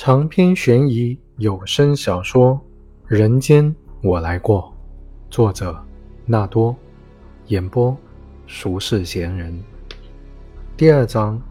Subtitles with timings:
[0.00, 2.54] 长篇悬疑有声小说
[3.08, 4.72] 《人间我来过》，
[5.28, 5.76] 作者
[6.24, 6.74] 纳多，
[7.48, 7.96] 演播
[8.46, 9.60] 俗世闲人。
[10.76, 11.42] 第二章，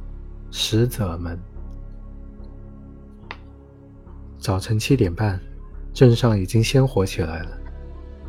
[0.50, 1.38] 使者们。
[4.38, 5.38] 早晨七点半，
[5.94, 7.52] 镇上已经鲜活起来了，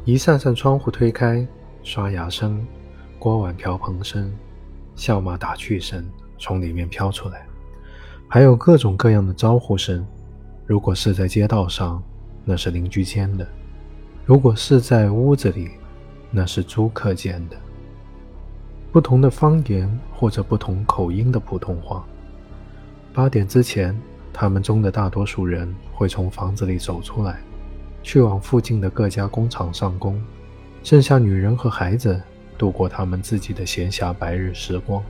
[0.05, 1.47] 一扇扇窗户推开，
[1.85, 2.67] 刷牙声、
[3.21, 4.37] 锅碗瓢盆声、
[4.97, 6.05] 笑骂打趣声
[6.41, 7.47] 从里面飘出来。
[8.31, 10.07] 还有各种各样的招呼声，
[10.67, 12.03] 如果是在街道上，
[12.45, 13.47] 那是邻居间的；
[14.27, 15.71] 如果是在屋子里，
[16.31, 17.57] 那是租客间的。
[18.93, 22.05] 不同的方言或者不同口音的普通话。
[23.15, 23.99] 八点之前，
[24.31, 27.41] 他们中的大多数人会从房子里走出来，
[28.03, 30.23] 去往附近的各家工厂上工，
[30.83, 32.21] 剩下女人和孩子
[32.59, 35.03] 度过他们自己的闲暇白日时光。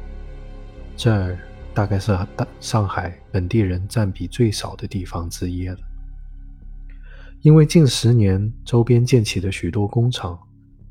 [0.97, 1.37] 这儿。
[1.79, 5.79] 大概是大上海本地人占比最少的地方之一了，
[7.43, 10.37] 因为近十年周边建起的许多工厂，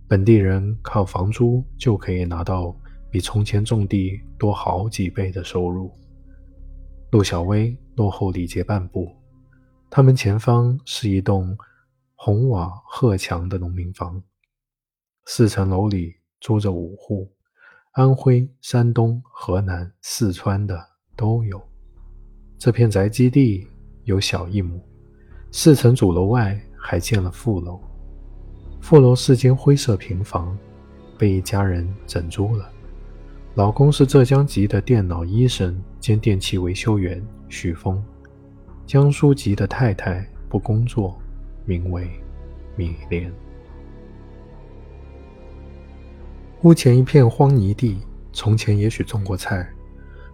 [0.07, 2.73] 本地人靠房租就可以拿到
[3.11, 5.91] 比从前种地多好几倍的收入。
[7.11, 9.13] 陆小薇落后李杰半步，
[9.89, 11.57] 他们前方是一栋
[12.15, 14.23] 红瓦褐墙的农民房，
[15.25, 17.29] 四层楼里住着五户。
[17.97, 20.79] 安徽、山东、河南、四川的
[21.15, 21.59] 都有。
[22.55, 23.67] 这片宅基地
[24.03, 24.79] 有小一亩，
[25.51, 27.81] 四层主楼外还建了副楼。
[28.79, 30.55] 副楼是间灰色平房，
[31.17, 32.71] 被一家人整租了。
[33.55, 37.99] 老公是浙江籍的电脑医生兼电器维修员许峰，
[38.85, 41.19] 江苏籍的太太不工作，
[41.65, 42.07] 名为
[42.75, 43.33] 米莲。
[46.63, 47.99] 屋前一片荒泥地，
[48.33, 49.69] 从前也许种过菜，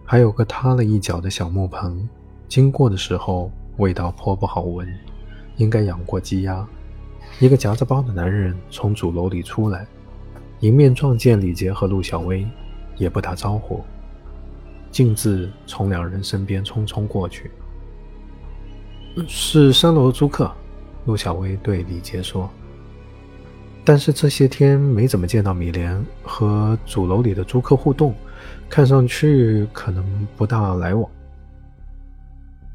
[0.06, 2.08] 还有个塌了一角的小木棚，
[2.48, 4.88] 经过的时候味道颇不好闻，
[5.56, 6.66] 应该养过鸡鸭。
[7.40, 9.86] 一个夹着包的男人从主楼里出来，
[10.60, 12.46] 迎面撞见李杰和陆小薇，
[12.96, 13.84] 也不打招呼，
[14.90, 17.50] 径自从两人身边匆匆过去。
[19.28, 20.50] 是三楼租客，
[21.04, 22.48] 陆小薇对李杰说。
[23.84, 28.14] 但是这些天没怎么见到米莲和主楼里的租客互动，
[28.68, 31.10] 看上去可能不大来往。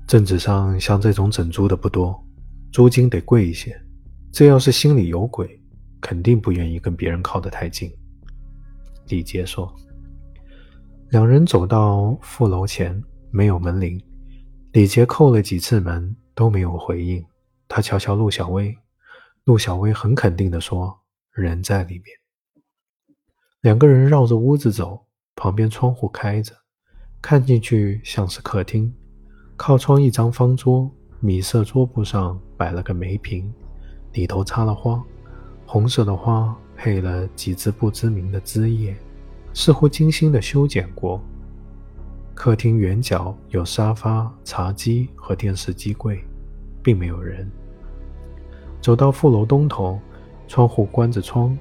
[0.05, 2.23] 镇子上像这种整租的不多，
[2.71, 3.75] 租金得贵一些。
[4.31, 5.59] 这要是心里有鬼，
[5.99, 7.91] 肯定不愿意跟别人靠得太近。
[9.07, 9.73] 李杰说。
[11.09, 13.99] 两人走到副楼前，没有门铃。
[14.73, 17.25] 李杰叩了几次门都没有回应。
[17.67, 18.77] 他瞧瞧陆小薇，
[19.45, 20.98] 陆小薇很肯定地说。
[21.31, 22.05] 人在里面，
[23.61, 26.53] 两个人绕着屋子走，旁边窗户开着，
[27.21, 28.93] 看进去像是客厅。
[29.55, 33.53] 靠窗一张方桌，米色桌布上摆了个梅瓶，
[34.13, 35.01] 里头插了花，
[35.65, 38.97] 红色的花配了几枝不知名的枝叶，
[39.53, 41.21] 似乎精心的修剪过。
[42.33, 46.21] 客厅圆角有沙发、茶几和电视机柜，
[46.81, 47.49] 并没有人。
[48.81, 49.99] 走到副楼东头。
[50.49, 51.57] 窗户关着，窗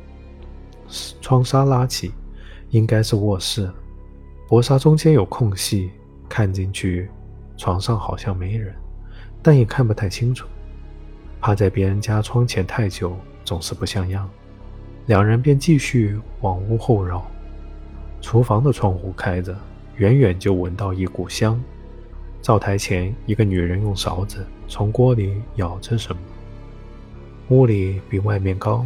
[1.20, 2.10] 窗纱拉起，
[2.70, 3.70] 应该是卧室。
[4.48, 5.90] 薄纱中间有空隙，
[6.26, 7.10] 看进去，
[7.58, 8.74] 床上好像没人，
[9.42, 10.48] 但也看不太清楚。
[11.38, 14.28] 趴在别人家窗前太久，总是不像样。
[15.04, 17.22] 两人便继续往屋后绕。
[18.22, 19.54] 厨房的窗户开着，
[19.96, 21.62] 远远就闻到一股香。
[22.40, 26.22] 灶台前，一个女人用勺子从锅里舀着什么。
[27.50, 28.84] 屋里比外面高，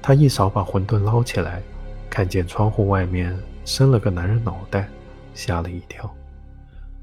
[0.00, 1.60] 他一勺把馄饨捞起来，
[2.08, 4.88] 看见窗户外面伸了个男人脑袋，
[5.34, 6.08] 吓了一跳。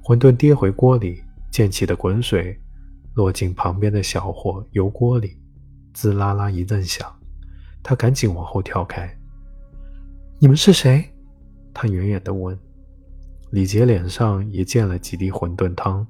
[0.02, 1.22] 馄饨跌回锅里，
[1.52, 2.58] 溅起的滚水
[3.16, 5.38] 落进旁边的小火油锅里，
[5.94, 7.14] 滋啦啦一阵响。
[7.84, 9.14] 他赶紧往后跳开。
[10.40, 11.04] 你们是谁？
[11.74, 12.58] 他远远地问。
[13.52, 16.08] 李杰脸上也溅了几滴馄饨汤，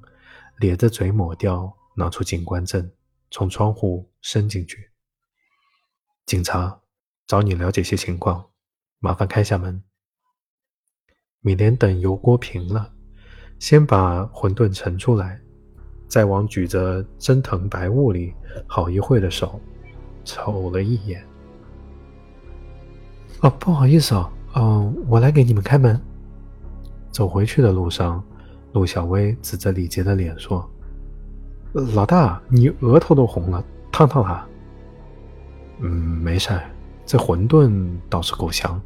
[0.59, 2.87] 咧着嘴抹掉，拿出警官证。
[3.29, 4.89] 从窗户伸进去，
[6.25, 6.79] 警察
[7.25, 8.45] 找你了解些情况，
[8.99, 9.83] 麻烦开下门。
[11.41, 12.93] 米莲等油锅平了，
[13.59, 15.39] 先把馄饨盛出来，
[16.07, 18.33] 再往举着蒸腾白雾里
[18.65, 19.59] 好一会的手
[20.25, 21.25] 瞅了一眼。
[23.41, 26.01] 哦，不好意思哦，嗯，我来给你们开门。
[27.11, 28.23] 走回去的路上，
[28.73, 30.69] 陆小薇指着李杰的脸说。
[31.93, 34.47] 老大，你额头都红了，烫烫了？
[35.79, 36.63] 嗯，没事儿，
[37.05, 38.81] 这馄饨倒是够香。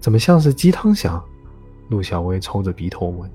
[0.00, 1.22] 怎么像是鸡汤香？
[1.90, 3.30] 陆小薇抽着鼻头问。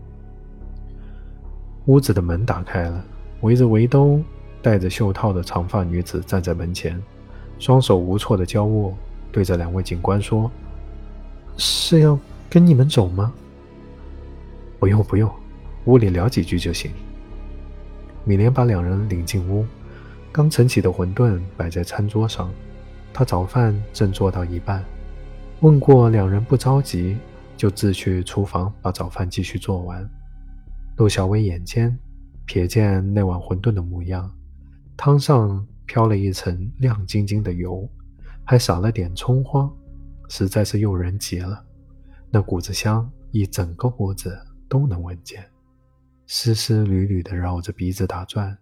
[1.86, 3.02] 屋子的门打开了，
[3.40, 4.22] 围着围兜、
[4.62, 7.02] 戴着袖套的长发女子站在门前，
[7.58, 8.94] 双手无措的交握，
[9.32, 10.52] 对着两位警官说
[11.56, 12.20] ：“是要
[12.50, 13.32] 跟你们走吗
[14.78, 15.32] ？”“不用，不用，
[15.86, 16.92] 屋里聊几句就行。”
[18.26, 19.66] 米莲把两人领进屋，
[20.32, 22.52] 刚盛起的馄饨摆在餐桌上，
[23.14, 24.84] 他早饭正做到一半，
[25.62, 27.18] 问过两人不着急，
[27.58, 30.08] 就自去厨房把早饭继续做完。
[30.98, 31.98] 陆小薇眼尖，
[32.48, 34.30] 瞥见那碗馄饨的模样，
[34.96, 37.90] 汤上飘了一层亮晶晶的油，
[38.44, 39.70] 还撒了点葱花，
[40.28, 41.64] 实在是诱人极了。
[42.30, 44.38] 那股子香，一整个屋子
[44.68, 45.44] 都能闻见。
[46.32, 48.56] 丝丝缕缕的绕着鼻子打转，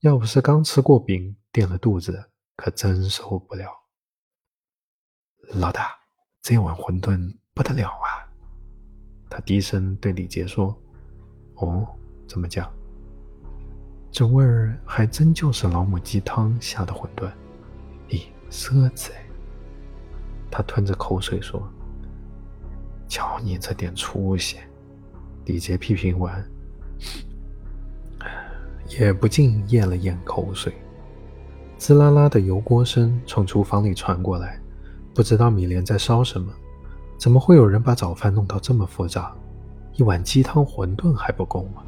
[0.00, 3.70] 要不是刚吃过饼垫了肚子，可真受不了。
[5.50, 5.96] 老大，
[6.42, 8.26] 这碗馄饨不得了啊！
[9.30, 10.76] 他低声对李杰说
[11.62, 11.86] ：“哦，
[12.26, 12.68] 怎么讲？
[14.10, 17.30] 这味儿还真就是老母鸡汤下的馄饨。
[18.08, 19.12] 咦，色子！”
[20.50, 21.62] 他吞着口水说
[23.06, 24.58] ：“瞧你这点出息！”
[25.46, 26.44] 李杰批评完。
[28.88, 30.72] 也不禁咽了咽口水，
[31.76, 34.58] 滋啦啦的油锅声从厨房里传过来，
[35.14, 36.52] 不知道米莲在烧什么。
[37.16, 39.34] 怎么会有人把早饭弄到这么复杂？
[39.94, 41.82] 一碗鸡汤馄饨还不够吗？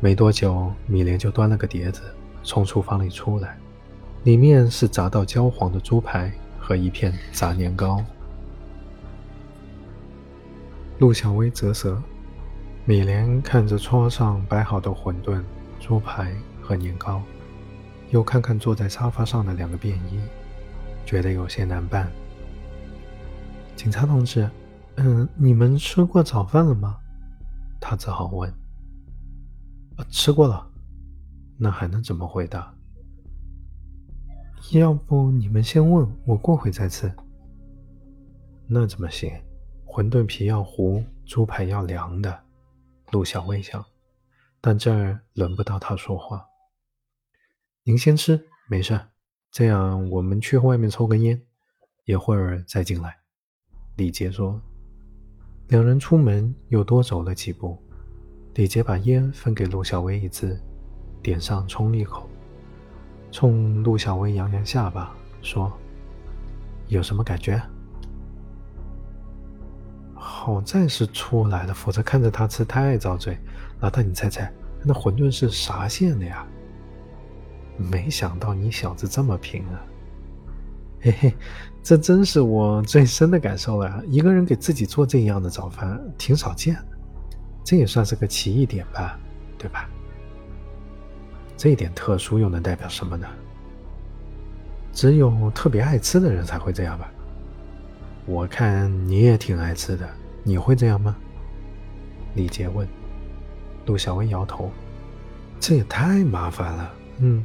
[0.00, 2.02] 没多久，米莲就端了个碟子
[2.42, 3.56] 从厨房里出来，
[4.24, 8.04] 里面是炸到焦黄的猪排和一片炸年糕。
[10.98, 12.02] 陆小薇啧舌。
[12.86, 15.42] 米莲看着桌上摆好的馄饨、
[15.80, 17.22] 猪排和年糕，
[18.10, 20.20] 又看看坐在沙发上的两个便衣，
[21.06, 22.12] 觉得有些难办。
[23.74, 24.50] 警察同志，
[24.96, 26.98] 嗯，你们吃过早饭了吗？
[27.80, 28.52] 他只好问。
[30.10, 30.70] 吃过了，
[31.56, 32.70] 那还能怎么回答？
[34.72, 37.10] 要不你们先问，我过会再吃。
[38.66, 39.32] 那怎么行？
[39.86, 42.43] 馄饨皮要糊，猪排要凉的。
[43.14, 43.84] 陆小薇想，
[44.60, 46.44] 但这儿轮不到他说话。
[47.84, 49.00] 您先吃，没事。
[49.52, 51.40] 这样我们去外面抽根烟，
[52.06, 53.18] 一会儿再进来。
[53.96, 54.60] 李杰说。
[55.68, 57.80] 两人出门又多走了几步，
[58.54, 60.60] 李杰把烟分给陆小薇一支，
[61.22, 62.28] 点上冲一口，
[63.30, 65.72] 冲陆小薇扬扬下巴，说
[66.88, 67.62] ：“有什么感觉？”
[70.44, 73.38] 好在是出来了，否则看着他吃太遭罪。
[73.80, 74.52] 老大，你猜猜，
[74.82, 76.46] 那馄饨是啥馅的呀？
[77.78, 79.80] 没想到你小子这么拼啊！
[81.00, 81.34] 嘿嘿，
[81.82, 84.04] 这真是我最深的感受了。
[84.06, 86.86] 一个人给自己做这样的早饭，挺少见的，
[87.64, 89.18] 这也算是个奇异点吧，
[89.56, 89.88] 对吧？
[91.56, 93.26] 这一点特殊又能代表什么呢？
[94.92, 97.10] 只有特别爱吃的人才会这样吧？
[98.26, 100.06] 我看你也挺爱吃的。
[100.44, 101.16] 你会这样吗？
[102.36, 102.86] 李杰问。
[103.86, 104.70] 陆小薇摇头
[105.60, 107.44] ：“这也太麻烦了。”嗯，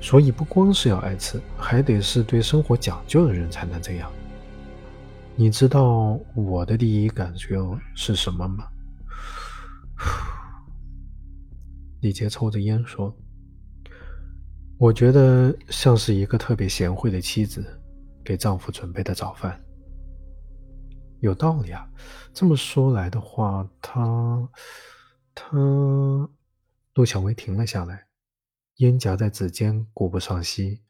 [0.00, 4.10] 所以不光是要爱吃，还得是对生活讲究的人才能这样。
[5.36, 7.56] 你知道我的第一感觉
[7.94, 8.66] 是什么吗？
[12.02, 13.14] 李杰抽着烟说
[14.76, 17.64] ：“我觉得像是一个特别贤惠的妻子
[18.24, 19.58] 给丈夫准备的早饭。”
[21.22, 21.88] 有道理啊，
[22.34, 24.48] 这么说来的话，他
[25.32, 25.56] 他，
[26.94, 28.06] 陆小薇停了下来，
[28.78, 30.80] 烟夹在指尖，顾不上吸。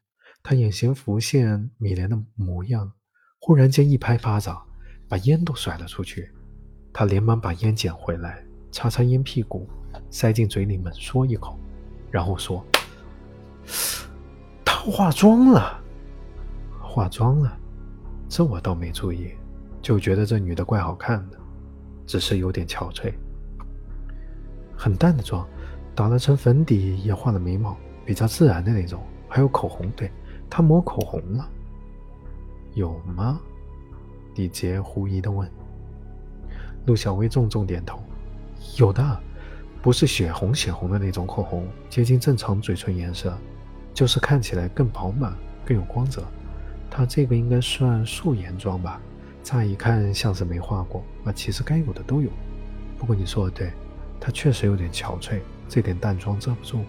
[0.41, 2.91] 他眼前浮现米莲的模样，
[3.37, 4.59] 忽然间一拍巴掌，
[5.07, 6.33] 把烟都甩了出去。
[6.91, 9.69] 他连忙把烟捡回来，擦擦烟屁股，
[10.09, 11.59] 塞进嘴里猛嗦一口，
[12.09, 12.65] 然后说
[14.65, 15.79] ：“她化妆了，
[16.81, 17.55] 化妆了，
[18.27, 19.31] 这我倒没注意。”
[19.83, 21.37] 就觉得这女的怪好看的，
[22.07, 23.13] 只是有点憔悴。
[24.75, 25.45] 很淡的妆，
[25.93, 29.03] 打了层粉底，也画了眉毛，比较自然的那种。
[29.27, 30.09] 还有口红，对，
[30.49, 31.45] 她抹口红了。
[32.75, 33.41] 有吗？
[34.35, 35.49] 李杰狐疑的问。
[36.85, 37.99] 陆小薇重重点头，
[38.77, 39.19] 有的，
[39.81, 43.37] 不是血红血红的那种口红，接近正常嘴唇颜色，
[43.93, 45.33] 就是看起来更饱满、
[45.65, 46.23] 更有光泽。
[46.89, 49.01] 她这个应该算素颜妆吧。
[49.43, 52.29] 乍一看像是没画过，啊，其实该有的都有。
[52.97, 53.71] 不过你说的对，
[54.19, 56.83] 她确实有点憔悴，这点淡妆遮不住，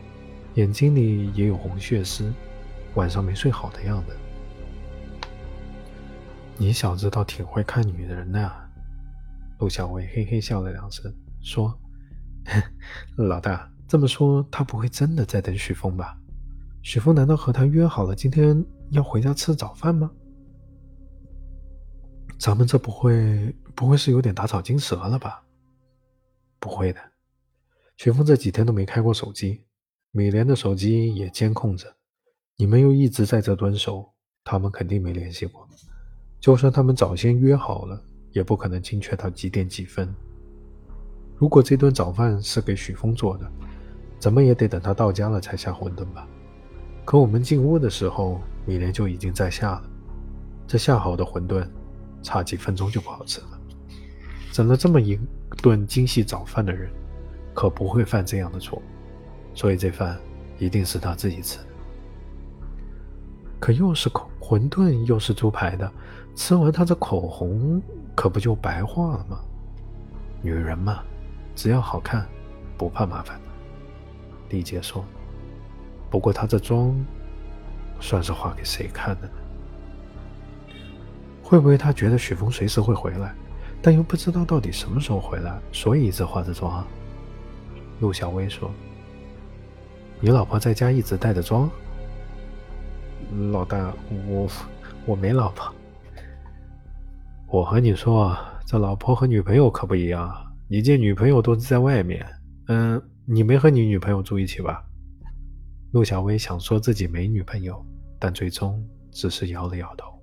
[0.55, 2.33] 眼睛里也有红血丝，
[2.95, 4.17] 晚上没睡好的样子。
[6.57, 8.41] 你小子倒挺会看女人的。
[8.41, 8.61] 啊
[9.61, 11.73] 陆小薇嘿嘿笑了两声，说
[13.17, 16.19] ：“老大这么说，他不会真的在等许峰吧？
[16.83, 20.11] 许峰难道和他约好了今天要回家吃早饭吗？
[22.45, 25.43] 咱们这不会不会是有点打草惊蛇了吧？
[26.61, 27.01] 不会的，
[27.97, 29.63] 许峰这几天都没开过手机，
[30.11, 31.91] 米莲的手机也监控着，
[32.59, 34.13] 你们又一直在这蹲守，
[34.45, 35.67] 他们肯定没联系过。
[36.39, 37.99] 就算他们早先约好了，
[38.33, 40.15] 也不可能精确到几点几分。
[41.39, 43.51] 如果这顿早饭是给许峰做的，
[44.19, 46.29] 怎么也得等他到家了才下馄饨吧？
[47.07, 49.91] 可我们进屋的时候，米莲就已经在下了。
[50.67, 51.67] 这下好的馄饨，
[52.25, 53.61] 差几分钟就不好吃了。
[54.51, 55.17] 整了这么一
[55.63, 56.91] 顿精细早饭的人，
[57.55, 58.83] 可不会犯这样的错。
[59.55, 60.19] 所以这饭
[60.59, 61.67] 一定是他自己吃的。
[63.61, 65.89] 可又是口馄饨，又是猪排的。
[66.35, 67.81] 吃完他这口红，
[68.17, 69.39] 可不就白化了吗？
[70.43, 71.03] 女人嘛，
[71.55, 72.27] 只要好看，
[72.77, 73.41] 不怕麻烦。
[74.51, 75.05] 丽姐说
[76.11, 76.95] ：“不过她这妆，
[78.01, 79.35] 算是画给谁看的呢？
[81.45, 83.35] 会不会他觉得许峰随时会回来，
[83.83, 86.85] 但又不知道到底什么时候回来，所以一直化着妆？”
[88.01, 88.71] 陆小薇说
[90.21, 91.71] ：“你老婆在家一直带着妆？”
[93.53, 93.93] 老大，
[94.27, 94.49] 我
[95.05, 95.73] 我没老婆。
[97.47, 98.37] 我和你说，
[98.67, 100.35] 这老婆和女朋友可不一样。
[100.67, 102.27] 你见女朋友都是在外面，
[102.69, 104.83] 嗯，你没和你女朋友住一起吧？
[105.93, 107.85] 陆小薇想说自己没女朋友，
[108.19, 108.83] 但最终
[109.13, 110.14] 只是摇了摇头。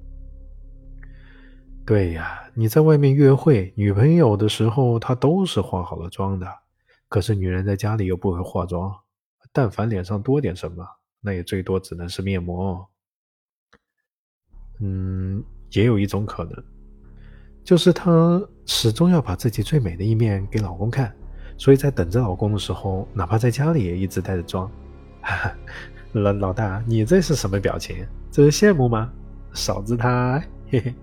[1.91, 6.47] 对呀，你在外面约会，女朋友的时候她都是化好了妆的。
[7.09, 8.89] 可是女人在家里又不会化妆，
[9.51, 10.87] 但凡脸上多点什么，
[11.19, 12.87] 那也最多只能是面膜。
[14.79, 16.63] 嗯，也有一种可能。
[17.61, 21.13] 就是她始终要把自己最美的一面给老公看，
[21.57, 24.71] 所以在等着老公的时候，哪怕在家里也一直带着妆。
[25.19, 25.53] 哈
[26.13, 28.07] 老老大，你这是什么表情？
[28.31, 29.11] 这是羡慕吗？
[29.51, 30.41] 嫂子她。
[30.69, 30.95] 嘿嘿。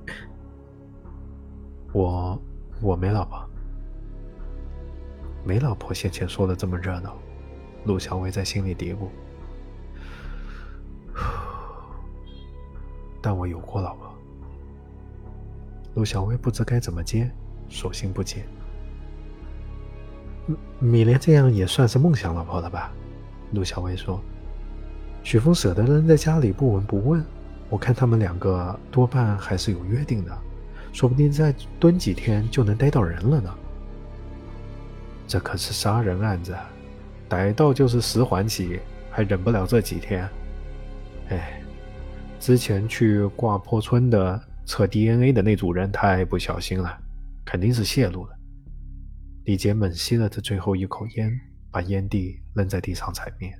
[1.92, 2.40] 我
[2.80, 3.44] 我没老婆，
[5.44, 5.92] 没老婆。
[5.94, 7.16] 先前说的这么热闹，
[7.84, 9.08] 陆小薇在心里嘀咕。
[13.20, 14.14] 但我有过老婆。
[15.94, 17.30] 陆小薇不知该怎么接，
[17.68, 18.44] 索性不接。
[20.46, 22.92] 米米莲这样也算是梦想老婆了吧？
[23.52, 24.20] 陆小薇说
[25.24, 27.24] ：“许峰舍得扔在家里不闻不问，
[27.68, 30.38] 我看他们两个多半还是有约定的，
[30.98, 33.54] 说不定再蹲几天就能逮到人了呢。
[35.28, 36.56] 这可是杀人案子，
[37.28, 40.28] 逮到就是十环起，还忍不了这几天。
[41.28, 41.62] 哎，
[42.40, 46.94] 之前去挂坡村的。”测 DNA 的那组人太不小心了，
[47.42, 48.36] 肯定是泄露了。
[49.44, 51.32] 李杰猛吸了这最后一口烟，
[51.70, 53.50] 把烟蒂扔在地上踩灭。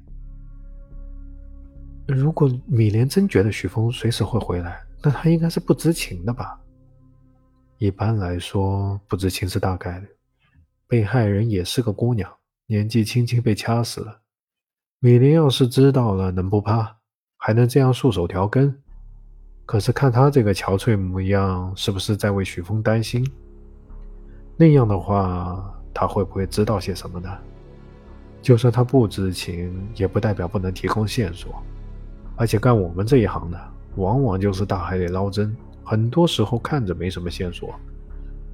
[2.07, 6.61] 如果米莲真觉得许峰随时会回来，那他应该是不知情的吧？
[7.79, 10.09] 一般来说，不知情是大概率。
[10.89, 12.29] 被害人也是个姑娘，
[12.67, 14.21] 年纪轻轻被掐死了。
[14.99, 16.97] 米莲要是知道了，能不怕？
[17.37, 18.77] 还能这样束手调根？
[19.65, 23.25] 可是看他这个憔悴模样，是不是在为许峰担心？
[24.57, 27.31] 那样的话，他会不会知道些什么呢？
[28.43, 31.63] 就算他不知情，也不代表不能提供线索。
[32.35, 35.57] 而且干我们这一行的，往往就是大海里捞针，
[35.89, 37.75] 很多时候看着没什么线索，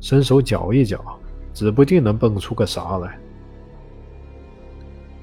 [0.00, 1.04] 伸手搅一搅，
[1.52, 3.18] 指不定能蹦出个啥来。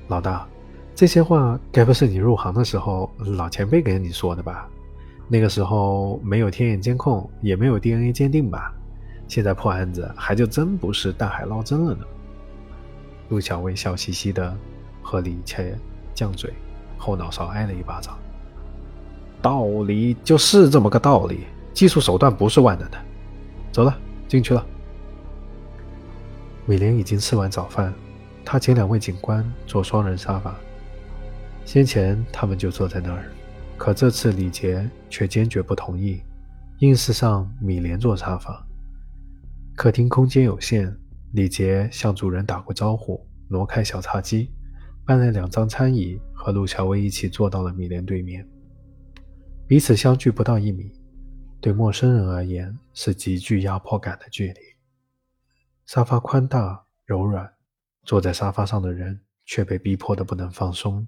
[0.09, 0.45] 老大，
[0.93, 4.67] 这些话该不是你入行的时候老前辈跟你说的吧？
[5.29, 8.73] 那个时候没有天眼监控，也没有 DNA 鉴定吧？
[9.29, 12.03] 现在破案子还就真不是大海捞针了呢。
[13.29, 14.53] 陆小薇笑嘻嘻的
[15.01, 15.79] 和李切
[16.13, 16.53] 犟嘴，
[16.97, 18.19] 后脑勺挨了一巴掌。
[19.41, 22.97] 道理就是这么个道理，技术手段不是万能的。
[23.71, 23.97] 走了，
[24.27, 24.65] 进去了。
[26.65, 27.93] 米莲已经吃完早饭，
[28.45, 30.55] 他请两位警官坐双人沙发。
[31.65, 33.31] 先前他们就坐在那儿。
[33.77, 36.21] 可这次李杰却坚决不同意，
[36.81, 38.63] 硬是让米莲坐沙发。
[39.75, 40.95] 客厅空间有限，
[41.31, 44.51] 李杰向主人打过招呼，挪开小茶几，
[45.03, 48.47] 搬来两张餐椅，和陆小薇一起坐到了米莲对面。
[49.65, 50.91] 彼此相距不到一米，
[51.61, 54.59] 对陌生人而言是极具压迫感的距离。
[55.85, 57.53] 沙发宽大柔软，
[58.03, 61.07] 坐在沙发上的人却被逼迫的不能放松，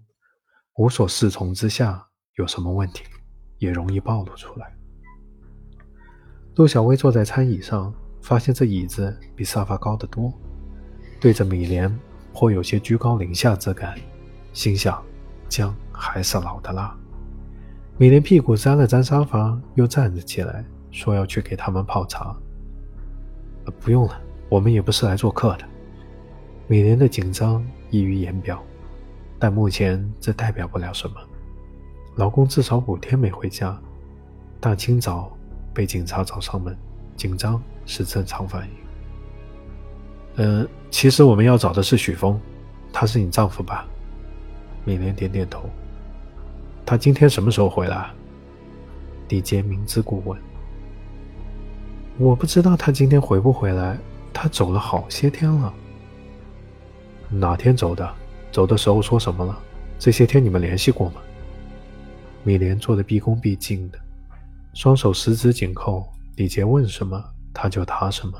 [0.75, 2.07] 无所适从之下。
[2.36, 3.03] 有什么问题，
[3.60, 4.75] 也容易暴露出来。
[6.55, 7.93] 陆小薇坐在餐椅上，
[8.24, 10.33] 发现这椅子比沙发高得多，
[11.19, 11.95] 对着米莲
[12.33, 13.95] 颇有些居高临下之感，
[14.51, 15.03] 心想：
[15.48, 16.98] 姜还是老的辣。
[17.97, 22.35] 米莲屁股沾了沾沙发，又站了起来，说要去给他们泡茶。
[23.79, 24.19] 不用了，
[24.50, 25.65] 我们也不是来做客的。
[26.67, 28.62] 米莲的紧张溢于言表，
[29.38, 31.15] 但目前这代表不了什么。
[32.15, 33.79] 老公至少五天没回家，
[34.59, 35.31] 大清早
[35.73, 36.75] 被警察找上门，
[37.15, 38.73] 紧张是正常反应。
[40.38, 42.39] 嗯，其实我们要找的是许峰，
[42.91, 43.85] 他是你丈夫吧？
[44.83, 45.69] 米莲点点头。
[46.85, 48.11] 他今天什么时候回来？
[49.29, 50.39] 李杰明知故问。
[52.17, 53.97] 我不知道他今天回不回来，
[54.33, 55.73] 他走了好些天了。
[57.29, 58.13] 哪天走的？
[58.51, 59.57] 走的时候说什么了？
[59.97, 61.21] 这些天你们联系过吗？
[62.43, 63.97] 米莲做的毕恭毕敬的，
[64.73, 66.07] 双手十指紧扣。
[66.35, 67.23] 李杰问什么，
[67.53, 68.33] 他就答什么。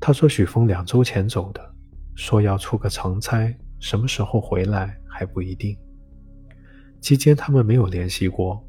[0.00, 1.74] 他说许峰两周前走的，
[2.14, 5.76] 说要出个长差，什么时候回来还不一定。
[7.04, 8.66] 期间他们没有联系过，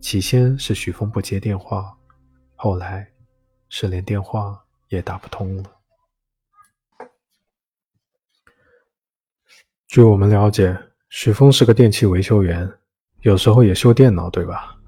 [0.00, 1.92] 起先是许峰不接电话，
[2.54, 3.04] 后来
[3.68, 4.56] 是连电话
[4.88, 5.64] 也打不通了。
[9.88, 12.72] 据我们了解，许峰是个电器维修员。
[13.22, 14.78] 有时候也修电脑，对吧？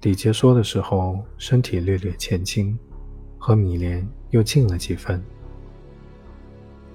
[0.00, 2.76] 李杰说的时候，身体略略前倾，
[3.38, 5.22] 和米莲又近了几分。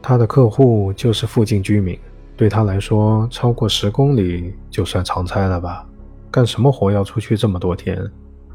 [0.01, 1.97] 他的客户就是附近居民，
[2.37, 5.87] 对他来说，超过十公里就算长差了吧？
[6.29, 7.97] 干什么活要出去这么多天？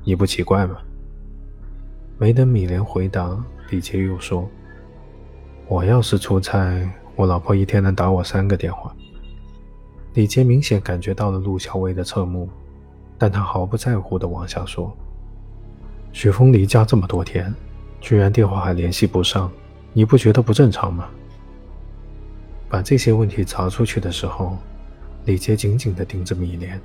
[0.04, 0.76] 你不奇怪吗？
[2.18, 4.46] 没等米莲回答，李杰又说
[5.66, 8.94] ：“我要是出差，我老婆一天能打我三个电话。”
[10.12, 12.48] 李杰明显感觉到了陆小薇的侧目，
[13.16, 14.94] 但他毫不在乎地往下说
[16.12, 17.54] ：“许峰离家这么多天，
[18.00, 19.50] 居然电话还联系不上，
[19.94, 21.08] 你不觉得不正常吗？”
[22.70, 24.56] 把这些问题查出去的时候，
[25.24, 26.80] 李杰紧紧地盯着米莲，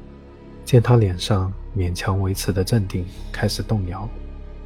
[0.65, 4.09] 见她脸上勉强维持的镇定开始动摇，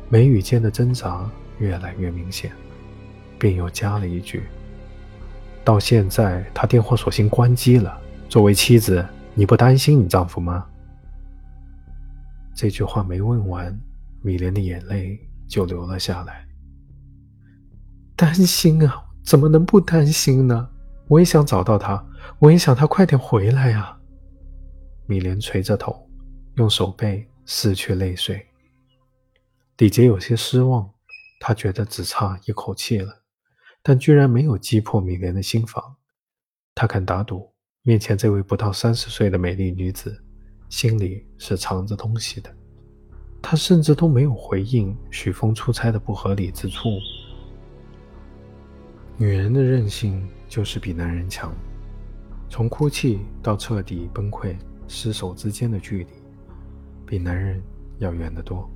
[0.08, 2.52] 眉宇间的挣扎越来越明显，
[3.38, 4.44] 便又加了一句
[5.66, 10.66] ：“到现在，他电话索性关机了。”作为妻子，你不担心你丈夫吗？
[12.56, 13.78] 这句话没问完，
[14.22, 16.46] 米莲的眼泪就流了下来。
[18.16, 20.70] 担心啊，怎么能不担心呢？
[21.10, 22.06] 我也想找到他，
[22.38, 23.98] 我也想他快点回来呀。
[25.08, 26.08] 米莲垂着头，
[26.58, 28.46] 用手背拭去泪水。
[29.78, 30.88] 李杰有些失望，
[31.40, 33.24] 他觉得只差一口气了，
[33.82, 35.96] 但居然没有击破米莲的心房。
[36.76, 37.52] 他敢打赌。
[37.82, 40.24] 面前这位不到三十岁的美丽女子，
[40.70, 42.56] 心里是藏着东西的。
[43.42, 47.00] 他甚至都没有回应许峰出差的不合理之处。
[49.22, 51.54] 女人的韧性就是比男人强。
[52.50, 54.56] 从哭泣到彻底崩溃、
[54.88, 56.08] 失手之间的距离，
[57.06, 57.62] 比男人
[57.98, 58.70] 要远得多。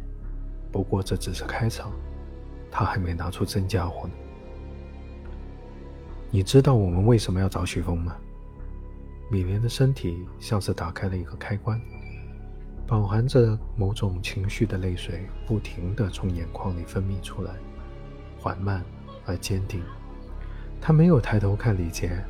[0.69, 1.93] 不过这只是开场，
[2.69, 4.13] 她还没拿出真家伙呢。
[6.29, 8.13] 你知道我们为什么要找许峰吗？
[9.31, 11.79] 米莲的身体像是打开了一个开关，
[12.85, 17.53] 饱含着某种情绪的泪水不停地从眼眶里分泌出来，
[18.37, 18.83] 缓慢
[19.25, 19.81] 而坚定。
[20.85, 22.21] 他没有抬头看李杰，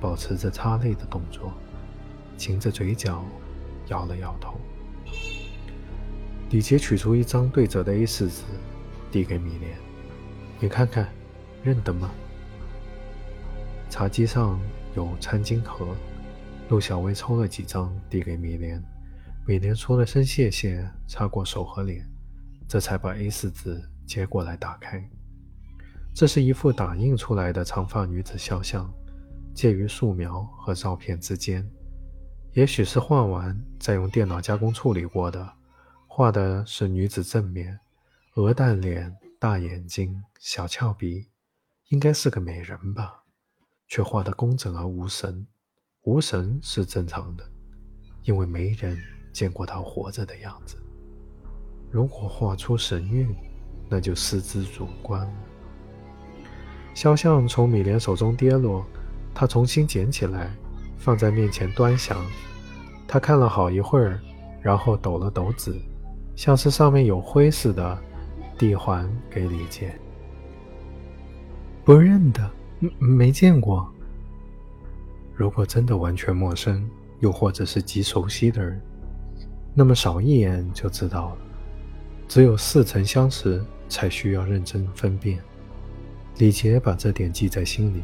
[0.00, 1.54] 保持着擦泪的动作，
[2.36, 3.24] 噙着嘴角，
[3.86, 4.58] 摇了摇头。
[6.50, 8.42] 李杰取出一张对折的 A4 纸，
[9.12, 9.78] 递给米莲
[10.58, 11.08] ：“你看看，
[11.62, 12.10] 认得吗？”
[13.88, 14.58] 茶几上
[14.96, 15.94] 有餐巾盒。
[16.68, 18.82] 陆小薇抽了几张，递给米莲。
[19.46, 22.04] 米莲说了声谢谢，擦过手和脸，
[22.66, 25.08] 这才把 A4 纸接过来打开。
[26.12, 28.92] 这是一幅打印出来的长发女子肖像，
[29.54, 31.68] 介于素描和照片之间。
[32.52, 35.52] 也许是画完再用电脑加工处理过的。
[36.06, 37.78] 画的是女子正面，
[38.34, 41.28] 鹅蛋脸、大眼睛、小翘鼻，
[41.88, 43.22] 应该是个美人吧，
[43.86, 45.46] 却画得工整而无神。
[46.02, 47.48] 无神是正常的，
[48.24, 48.98] 因为没人
[49.32, 50.76] 见过她活着的样子。
[51.90, 53.32] 如果画出神韵，
[53.88, 55.32] 那就失之主观。
[56.94, 58.84] 肖像从米莲手中跌落，
[59.34, 60.50] 他重新捡起来，
[60.98, 62.16] 放在面前端详。
[63.06, 64.20] 他看了好一会儿，
[64.60, 65.74] 然后抖了抖纸，
[66.36, 67.98] 像是上面有灰似的，
[68.58, 69.98] 递还给李健。
[71.84, 72.50] 不认得，
[72.98, 73.90] 没见过。
[75.34, 76.88] 如果真的完全陌生，
[77.20, 78.80] 又或者是极熟悉的人，
[79.74, 81.36] 那么扫一眼就知道了。
[82.28, 85.38] 只有似曾相识，才需要认真分辨。
[86.40, 88.02] 李杰把这点记在心里，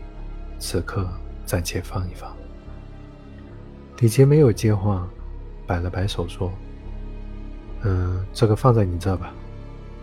[0.58, 1.08] 此刻
[1.46, 2.36] 暂且放一放。
[3.98, 5.08] 李杰没有接话，
[5.66, 6.52] 摆了摆手说
[7.80, 9.32] ：“嗯，这个放在你这吧。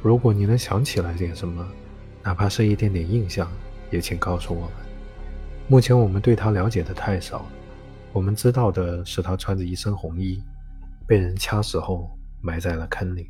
[0.02, 1.64] 如果你能想起来点什么，
[2.24, 3.48] 哪怕是一点点印象，
[3.92, 4.72] 也请告诉我们。
[5.68, 7.46] 目前我们对他了解的太少，
[8.12, 10.42] 我们知道的是他穿着一身红衣，
[11.06, 12.10] 被人掐死后
[12.42, 13.30] 埋在了坑里。”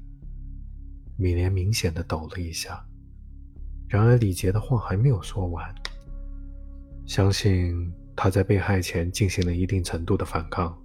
[1.19, 2.81] 米莲明显的抖了一下，
[3.93, 5.63] 然而李杰的话还没有说完。
[7.05, 7.93] 相信。
[8.15, 10.79] 他在被害前进行了一定程度的反抗，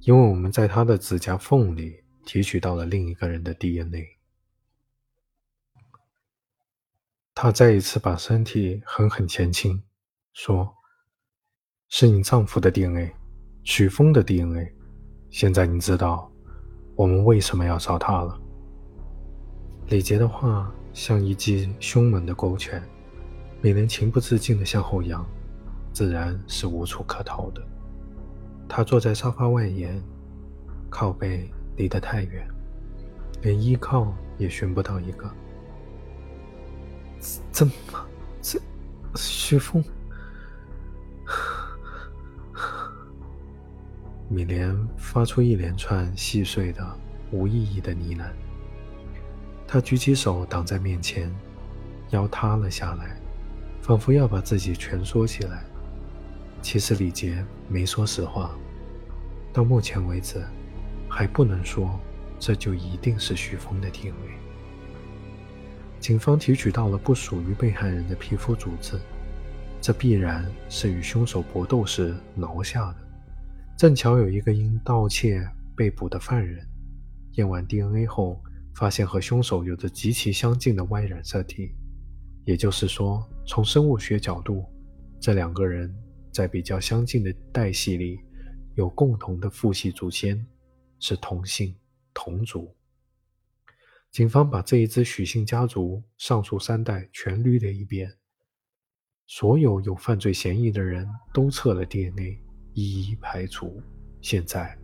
[0.00, 4.02] 因为我们在他的指甲缝里提取到了另一个人的 DNA。
[7.34, 9.82] 他再一次把身体狠狠前倾，
[10.32, 10.74] 说
[11.90, 13.12] ：“是你丈夫的 DNA，
[13.62, 14.72] 许峰的 DNA。
[15.28, 16.32] 现在你知道
[16.96, 18.40] 我们为什么要找他了。”
[19.88, 22.82] 李杰的话像一记凶猛的勾拳，
[23.60, 25.24] 美莲情不自禁地向后仰。
[25.92, 27.62] 自然是无处可逃的。
[28.68, 30.02] 他坐在沙发外沿，
[30.90, 32.44] 靠背离得太远，
[33.42, 35.30] 连依靠也寻不到一个。
[37.52, 37.72] 怎么？
[38.42, 38.60] 这
[39.14, 39.84] 徐峰？
[44.28, 46.84] 米莲发出一连串细碎的、
[47.30, 48.47] 无意义的呢喃。
[49.70, 51.30] 他举起手挡在面前，
[52.08, 53.20] 腰塌了下来，
[53.82, 55.62] 仿佛要把自己蜷缩起来。
[56.62, 58.56] 其实李杰没说实话，
[59.52, 60.42] 到目前为止，
[61.06, 62.00] 还不能说
[62.38, 64.30] 这就一定是徐峰的定位。
[66.00, 68.98] 警方提取到了不属于被害人的皮肤组织，
[69.82, 72.96] 这必然是与凶手搏斗时挠下的。
[73.76, 76.66] 正巧有一个因盗窃被捕的犯人，
[77.34, 78.40] 验完 DNA 后，
[78.78, 81.74] 发现和凶手有着极其相近的 Y 染色体，
[82.44, 84.64] 也就是说，从生物学角度，
[85.20, 85.92] 这两个人。
[86.30, 88.20] 在比较相近的代系里，
[88.76, 90.46] 有共同的父系祖先，
[91.00, 91.74] 是同姓
[92.14, 92.72] 同族。
[94.12, 98.08] 警方把这一支许姓家族上述三代全捋了一遍，
[99.26, 102.40] 所有有犯罪嫌疑的人都测了 DNA，
[102.72, 103.82] 一一排除。
[104.20, 104.78] 现在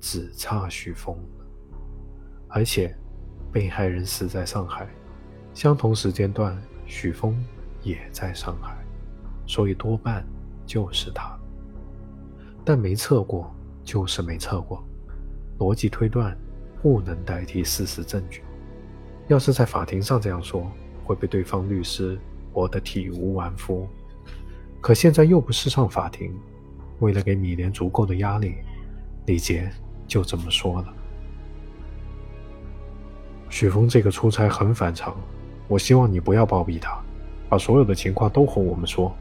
[0.00, 1.46] 只差许峰了，
[2.48, 2.92] 而且
[3.52, 4.88] 被害人死在上海，
[5.54, 6.56] 相同时间段，
[6.86, 7.36] 许峰
[7.82, 8.76] 也在上海，
[9.46, 10.26] 所以多半。
[10.66, 11.34] 就是他，
[12.62, 13.50] 但没测过，
[13.82, 14.84] 就是没测过。
[15.58, 16.36] 逻辑推断
[16.82, 18.42] 不能代替事实证据。
[19.28, 20.70] 要是在法庭上这样说，
[21.06, 22.18] 会被对方律师
[22.52, 23.88] 驳得体无完肤。
[24.82, 26.38] 可现在又不是上法庭，
[26.98, 28.56] 为了给米莲足够的压力，
[29.24, 29.72] 李杰
[30.06, 30.94] 就这么说了。
[33.50, 35.16] 许峰这个出差很反常，
[35.66, 36.98] 我希望你不要包庇他，
[37.48, 39.14] 把所有的情况都和我们说。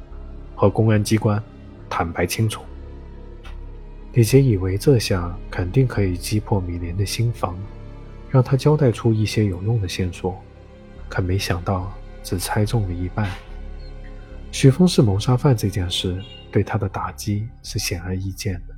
[0.60, 1.40] 和公安机关
[1.88, 2.64] 坦白清楚。
[4.14, 7.56] 李杰以为这下肯定可以击破米莲的心防，
[8.32, 10.36] 让他交代出一些有用的线索，
[11.08, 13.30] 可没想到只猜中了一半。
[14.52, 16.20] 许峰是谋杀犯这件事
[16.52, 18.74] 对他的打击是显而易见的。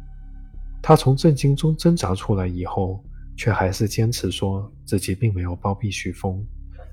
[0.82, 3.02] 他从震惊中挣扎出来以后，
[3.40, 6.46] 却还是坚持说自己并没有包庇许峰，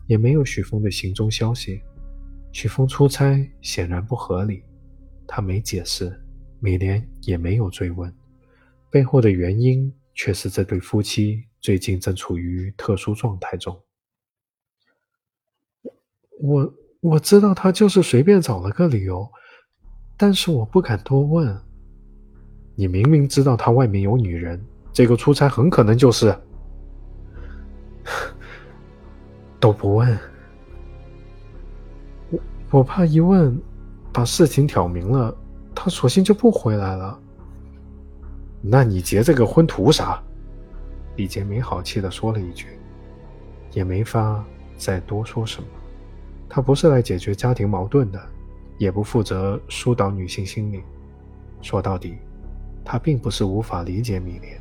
[0.07, 1.83] 也没有许峰的行踪消息。
[2.53, 4.63] 许峰出差显然不合理。
[5.27, 6.17] 他没解释，
[6.61, 8.15] 米莲也没有追问，
[8.93, 13.77] 背后的原因却是这对夫妻最近正处于特殊状态中。
[16.39, 19.29] 我我知道他就是随便找了个理由，
[20.17, 21.61] 但是我不敢多问。
[22.77, 24.65] 你明明知道他外面有女人，
[24.97, 26.35] 这个出差很可能就是
[29.61, 30.19] 都不问。
[32.31, 32.39] 我
[32.71, 33.61] 我怕一问。
[34.11, 35.37] 把事情挑明了，
[35.75, 37.21] 他索性就不回来了。
[38.63, 40.19] 那你结这个婚图啥？
[41.17, 42.67] 李杰没好气的说了一句，
[43.73, 44.43] 也没法
[44.79, 45.69] 再多说什么。
[46.49, 48.19] 他不是来解决家庭矛盾的，
[48.79, 50.83] 也不负责疏导女性心理。
[51.61, 52.17] 说到底，
[52.83, 54.59] 他并不是无法理解米莲。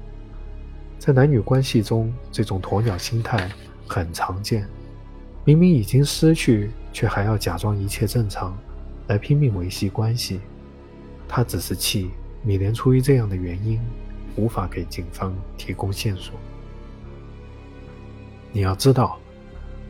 [0.97, 3.49] 在男女关系中，这种鸵鸟心态
[3.87, 4.67] 很常见。
[5.43, 8.57] 明明已经失去，却还要假装一切正常。
[9.07, 10.39] 来拼命维系关系，
[11.27, 12.09] 他只是气
[12.41, 13.79] 米莲出于这样的原因，
[14.35, 16.33] 无法给警方提供线索。
[18.51, 19.19] 你要知道，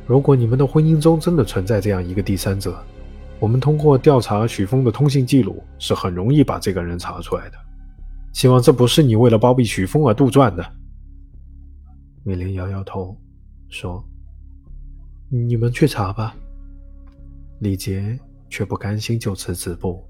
[0.05, 2.77] 如果你们的婚姻中真的存在这样一个第三者，
[3.39, 7.57] 我们通过调查许峰的通信记录，是很容易把这个人查出来的。
[8.33, 10.65] 希望这不是你为了包庇许峰而杜撰的。
[12.25, 13.17] 美莲摇摇头，
[13.69, 14.05] 说
[15.31, 16.35] ：“你们去查吧。”
[17.61, 18.19] 李杰。
[18.47, 20.07] 却不甘心就此止步，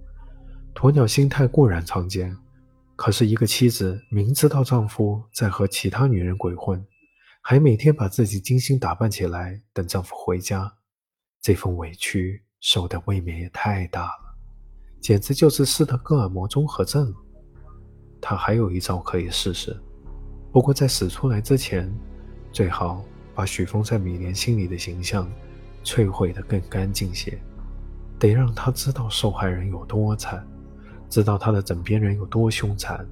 [0.75, 2.36] 鸵鸟心态固然常见，
[2.95, 6.86] 可是一个妻子明知道丈夫在和其他女人鬼混，
[7.41, 10.71] 还每天把自己精心打扮起来等丈夫回家，
[11.41, 14.38] 这份委屈受的未免也太大了，
[15.01, 17.12] 简直就是斯德哥尔摩综合症。
[18.21, 19.75] 她还有一招可以试试，
[20.56, 21.94] 不过在使出来之前，
[22.50, 25.30] 最好把许峰在米莲心里的形象
[25.84, 27.38] 摧毁得更干净些，
[28.18, 30.48] 得让他知道受害人有多惨。
[31.10, 33.06] 知道他的枕边人有多凶残，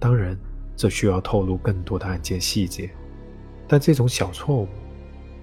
[0.00, 0.34] 当然，
[0.74, 2.90] 这需要透露更多的案件细节。
[3.68, 4.68] 但这种小错误，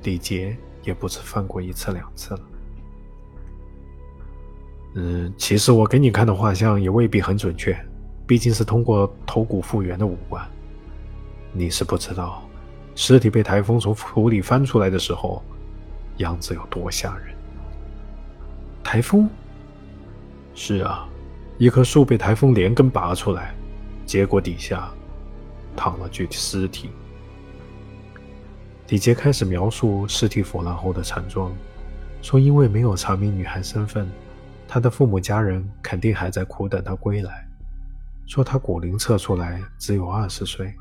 [0.01, 2.41] 李杰也不止犯过一次两次了。
[4.95, 7.79] 嗯，其实我给你看的画像也未必很准确，
[8.25, 10.43] 毕竟是通过头骨复原的五官。
[11.51, 12.43] 你是不知道，
[12.95, 15.43] 尸体被台风从土里翻出来的时候，
[16.17, 17.35] 样子有多吓人。
[18.83, 19.29] 台风？
[20.53, 21.07] 是啊。
[21.57, 23.53] 一棵树被台风连根拔出来，
[24.05, 24.89] 结果底下
[25.75, 26.89] 躺了具尸体。
[28.87, 31.53] 李杰开始描述尸体腐烂后的惨状，
[32.21, 34.09] 说因为没有查明女孩身份，
[34.69, 37.45] 她的父母家人肯定还在苦等她归来。
[38.25, 40.73] 说她骨龄测出来只有二十岁，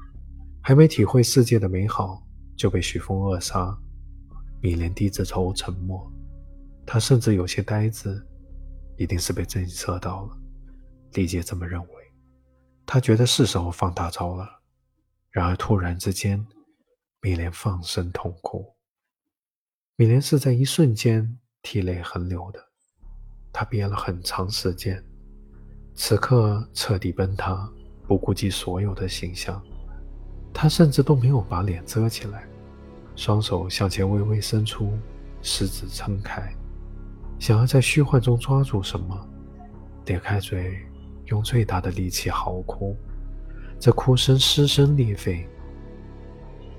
[0.63, 2.23] 还没体会世界的美好
[2.57, 3.77] 就被许峰扼杀。
[4.61, 6.11] 米莲低着头沉默，
[6.85, 8.21] 她甚至有些呆滞，
[8.97, 10.37] 一定是被震慑到了。
[11.15, 11.89] 李杰这么认为，
[12.85, 14.47] 他觉得是时候放大招了。
[15.31, 16.45] 然而突然之间，
[17.21, 18.65] 米莲放声痛哭。
[19.97, 22.61] 米莲是在一瞬间涕泪横流的，
[23.53, 25.03] 她憋了很长时间，
[25.95, 27.73] 此刻彻底崩塌，
[28.07, 29.65] 不顾及所有的形象。
[30.53, 32.45] 他甚至都没有把脸遮起来，
[33.17, 34.93] 双手向前微微伸出，
[35.43, 36.53] 食指撑开，
[37.39, 39.29] 想要在虚幻中抓住什么，
[40.07, 40.79] 咧开嘴。
[41.27, 42.97] 用最大的力气嚎哭，
[43.79, 45.47] 这哭声撕声裂肺，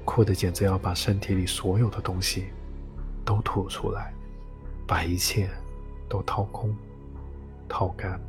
[0.03, 2.45] 哭得简直要把身体里所有的东西
[3.23, 4.11] 都吐出来，
[4.87, 5.47] 把一切
[6.09, 6.75] 都掏空、
[7.67, 8.19] 掏干。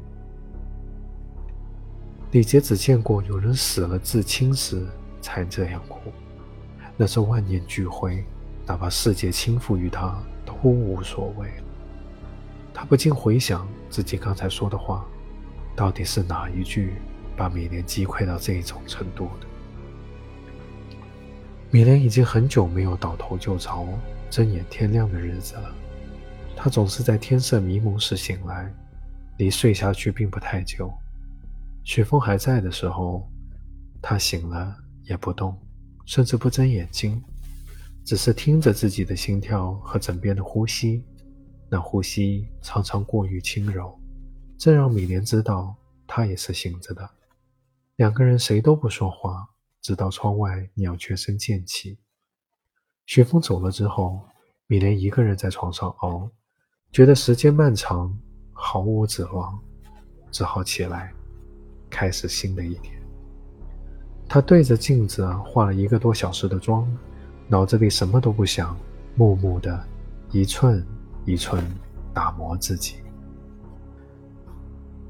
[2.32, 4.86] 李杰只见过有人死了至亲时
[5.20, 6.12] 才这样哭，
[6.96, 8.24] 那是万念俱灰，
[8.66, 11.64] 哪怕世界倾覆于他都无所谓了。
[12.72, 15.04] 他不禁回想自己刚才说的话。
[15.76, 16.96] 到底是哪一句
[17.36, 19.46] 把米莲击溃到这种程度的？
[21.70, 23.86] 米莲已经很久没有倒头就着、
[24.28, 25.74] 睁眼天亮的日子了。
[26.54, 28.70] 她总是在天色迷蒙时醒来，
[29.38, 30.92] 离睡下去并不太久。
[31.82, 33.26] 雪峰还在的时候，
[34.02, 34.76] 她醒了
[35.10, 35.58] 也不动，
[36.06, 37.20] 甚至不睁眼睛，
[38.04, 41.04] 只是听着自己的心跳和枕边的呼吸，
[41.68, 44.00] 那呼吸常常过于轻柔。
[44.56, 45.74] 这让米莲知道，
[46.06, 47.10] 他也是醒着的。
[47.96, 49.48] 两个人谁都不说话，
[49.82, 51.98] 直到窗外鸟雀声渐起。
[53.06, 54.20] 雪峰走了之后，
[54.68, 56.30] 米莲一个人在床上熬，
[56.92, 58.16] 觉得时间漫长，
[58.52, 59.60] 毫无指望，
[60.30, 61.12] 只好起来，
[61.90, 62.99] 开始新的一天。
[64.32, 66.86] 她对着镜子化了一个多小时的妆，
[67.48, 68.76] 脑子里什么都不想，
[69.16, 69.84] 默默的，
[70.30, 70.86] 一寸
[71.24, 71.60] 一寸
[72.14, 72.94] 打磨自己。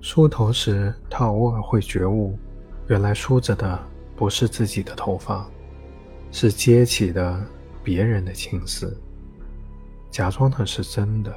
[0.00, 2.38] 梳头时，他偶尔会觉悟，
[2.88, 3.78] 原来梳着的
[4.16, 5.46] 不是自己的头发，
[6.32, 7.44] 是接起的
[7.84, 8.98] 别人的青丝。
[10.10, 11.30] 假装的是真的。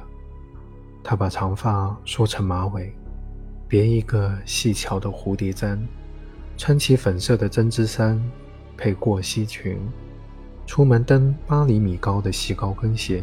[1.02, 2.96] 他把长发梳成马尾，
[3.68, 5.86] 别一个细巧的蝴蝶簪，
[6.56, 8.20] 穿起粉色的针织衫，
[8.76, 9.78] 配过膝裙，
[10.66, 13.22] 出门蹬八厘米高的细高跟鞋，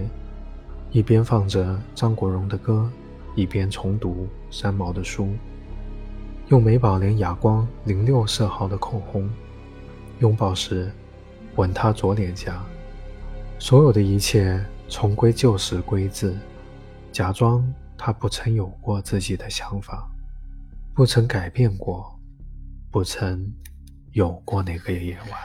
[0.92, 2.90] 一边放着张国荣的歌。
[3.34, 5.30] 一边重读三毛的书，
[6.50, 9.30] 用美宝莲哑光零六色号的口红，
[10.20, 10.92] 拥抱时
[11.56, 12.62] 吻她左脸颊，
[13.58, 16.36] 所有的一切重归旧时规制，
[17.10, 17.66] 假装
[17.98, 20.06] 他不曾有过自己的想法，
[20.94, 22.14] 不曾改变过，
[22.92, 23.52] 不曾
[24.12, 25.40] 有过那个夜晚。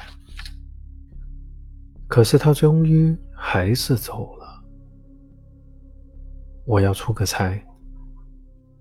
[2.09, 4.65] 可是他终于还是走了。
[6.65, 7.65] 我要出个差。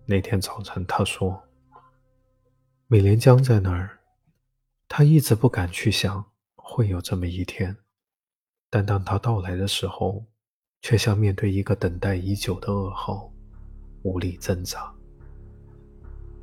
[0.07, 1.43] 那天早晨，他说
[2.87, 3.99] ：“米莲江在那儿。”
[4.87, 6.23] 他一直不敢去想
[6.55, 7.75] 会有这么一天，
[8.69, 10.23] 但当他到来的时候，
[10.81, 13.31] 却像面对一个等待已久的噩耗，
[14.03, 14.93] 无力挣扎。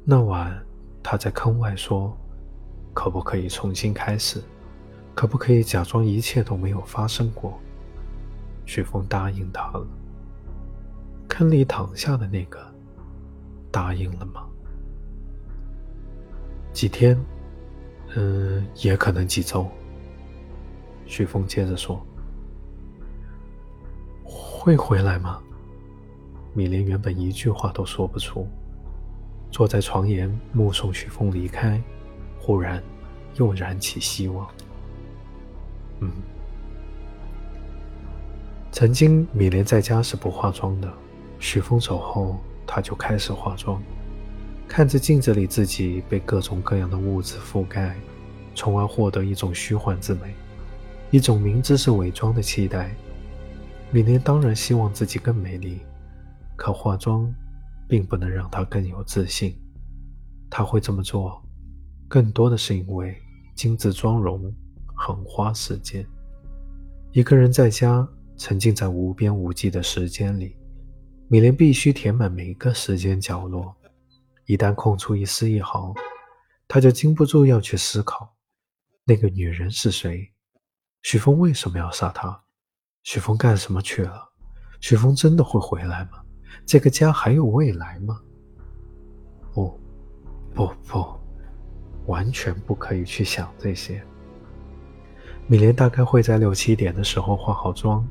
[0.05, 0.61] 那晚，
[1.03, 2.17] 他在坑外说
[2.95, 4.43] ：“可不可以重新开始？
[5.15, 7.59] 可不可以假装一切都没有发生过？”
[8.65, 9.87] 许峰答应他了。
[11.29, 12.59] 坑里躺下的那个。
[13.71, 14.45] 答应了吗？
[16.75, 17.19] 几天，
[18.15, 19.67] 嗯，也可能几周。
[21.07, 21.99] 许峰接着说
[24.23, 25.41] ：“会回来吗？”
[26.53, 28.47] 米莲原本一句话都说不出，
[29.53, 31.81] 坐在床沿目送许峰离开，
[32.41, 32.83] 忽然
[33.35, 34.49] 又燃起希望。
[36.01, 36.11] 嗯，
[38.73, 40.91] 曾经米莲在家是不化妆的，
[41.39, 43.81] 许峰走后，她就开始化妆，
[44.67, 47.95] 看着镜子里自己被各种各样的物质覆盖，
[48.55, 50.35] 从而获得一种虚幻之美。
[51.11, 52.97] 一种明知是伪装的期待，
[53.91, 55.81] 米莲当然希望自己更美丽，
[56.57, 57.31] 可化妆
[57.93, 59.55] 并不能让他更有自信。
[60.49, 61.47] 他会这么做，
[62.09, 63.15] 更多的是因为
[63.55, 64.51] 精致妆容
[64.97, 66.03] 很花时间。
[67.11, 70.57] 一个人在家，沉浸在无边无际的时间里，
[71.29, 73.77] 米莲必须填满每一个时间角落。
[74.47, 75.93] 一旦空出一丝一毫，
[76.67, 78.35] 她就禁不住要去思考：
[79.05, 80.33] 那个女人是谁？
[81.03, 82.43] 许峰为什么要杀他？
[83.03, 84.33] 许峰干什么去了？
[84.81, 86.22] 许峰真的会回来吗？
[86.65, 88.21] 这个家还有未来吗？
[89.53, 89.79] 不，
[90.55, 91.05] 不不，
[92.07, 94.03] 完全不可以去想这些。
[95.47, 98.07] 米莲大概会在六七点的时候化好妆，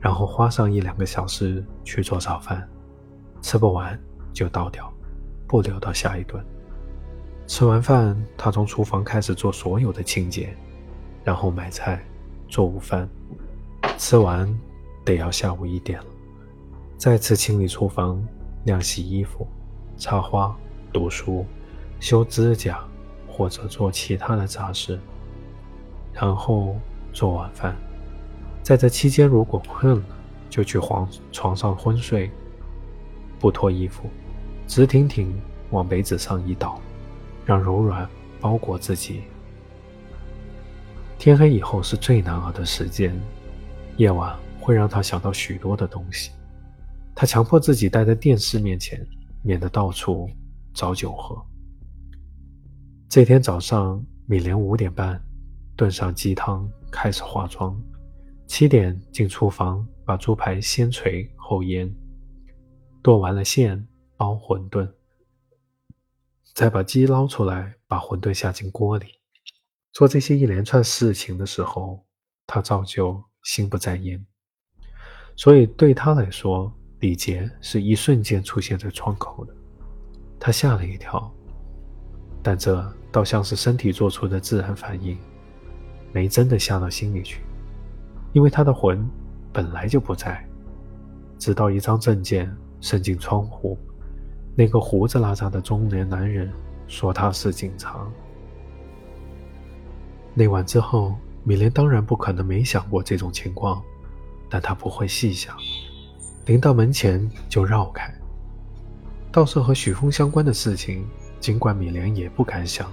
[0.00, 2.68] 然后花上一两个小时去做早饭，
[3.40, 3.98] 吃不完
[4.32, 4.92] 就倒掉，
[5.46, 6.44] 不留到下一顿。
[7.46, 10.56] 吃完饭，她从厨房开始做所有的清洁，
[11.24, 12.04] 然后买菜。
[12.48, 13.08] 做午饭，
[13.96, 14.46] 吃完
[15.06, 16.06] 得要下午一点了。
[17.02, 18.24] 再次清理厨房、
[18.62, 19.44] 晾洗衣服、
[19.96, 20.56] 插花、
[20.92, 21.44] 读书、
[21.98, 22.78] 修指甲
[23.26, 25.00] 或者做其他的杂事，
[26.12, 26.76] 然后
[27.12, 27.74] 做晚饭。
[28.62, 30.02] 在这期间，如果困了，
[30.48, 32.30] 就去床床上昏睡，
[33.40, 34.04] 不脱衣服，
[34.68, 35.34] 直挺挺
[35.70, 36.80] 往被子上一倒，
[37.44, 38.08] 让柔软
[38.40, 39.22] 包裹自己。
[41.18, 43.20] 天黑以后是最难熬的时间，
[43.96, 46.30] 夜晚会让他想到许多的东西。
[47.14, 49.06] 他强迫自己待在电视面前，
[49.42, 50.28] 免得到处
[50.72, 51.40] 找酒喝。
[53.08, 55.22] 这天早上，米莲五点半
[55.76, 57.80] 炖上鸡汤，开始化妆。
[58.46, 61.94] 七点进厨房，把猪排先锤后腌，
[63.02, 64.90] 剁完了馅，包馄饨，
[66.54, 69.06] 再把鸡捞出来，把馄饨下进锅里。
[69.92, 72.04] 做这些一连串事情的时候，
[72.46, 74.24] 他照旧心不在焉，
[75.36, 79.52] 所以对他来说，李杰是一瞬间出现在窗口的。
[80.38, 81.28] 他吓了一跳，
[82.44, 85.18] 但这倒像是身体做出的自然反应，
[86.12, 87.40] 没真的吓到心里去，
[88.32, 89.04] 因为他的魂
[89.52, 90.46] 本来就不在。
[91.40, 93.76] 直到一张证件伸进窗户，
[94.54, 96.48] 那个胡子拉碴的中年男人
[96.86, 98.06] 说他是警察。
[100.34, 103.82] 那晚之后，米莲当然不可能没想过这种情况，
[104.48, 105.56] 但她不会细想，
[106.46, 108.12] 临到门前就绕开。
[109.30, 111.06] 倒是和许峰相关的事情，
[111.40, 112.90] 尽管米莲也不敢想，